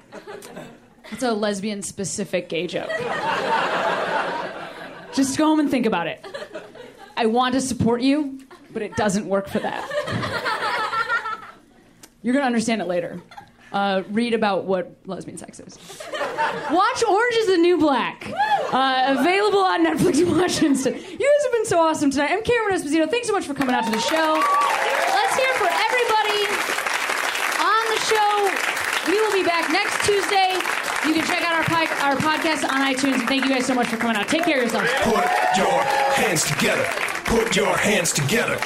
[1.11, 2.90] It's a lesbian specific gay joke.
[5.14, 6.26] Just go home and think about it.
[7.16, 8.40] I want to support you,
[8.72, 9.86] but it doesn't work for that.
[12.22, 13.22] You're going to understand it later.
[13.72, 15.78] Uh, read about what lesbian sex is.
[16.72, 18.32] Watch Orange is the New Black.
[18.72, 20.95] Uh, available on Netflix watch instant.
[20.95, 22.32] You guys have been so awesome tonight.
[22.32, 23.10] I'm Cameron Esposito.
[23.10, 24.34] Thanks so much for coming out to the show.
[24.34, 26.80] Let's hear it for everybody
[27.60, 28.90] on the show.
[29.10, 30.53] We will be back next Tuesday.
[31.07, 33.19] You can check out our, pi- our podcast on iTunes.
[33.19, 34.27] And thank you guys so much for coming out.
[34.27, 34.90] Take care of yourselves.
[35.03, 35.81] Put your
[36.14, 36.86] hands together.
[37.26, 38.60] Put your hands together.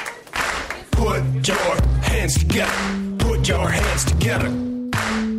[0.90, 2.72] Put your hands together.
[3.18, 4.50] Put your hands together.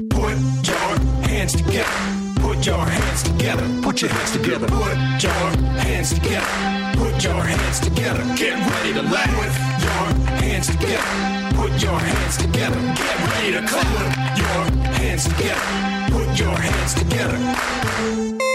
[0.09, 0.81] Put your
[1.27, 1.91] hands together.
[2.39, 3.81] Put your hands together.
[3.81, 4.67] Put your hands together.
[4.67, 5.31] Put your
[5.83, 6.95] hands together.
[6.97, 8.23] Put your hands together.
[8.35, 9.29] Get ready to laugh.
[9.35, 11.44] Put your hands together.
[11.65, 12.79] Put your hands together.
[12.79, 13.87] Get ready to clap.
[13.87, 15.61] Put your hands together.
[16.11, 18.54] Put your hands together.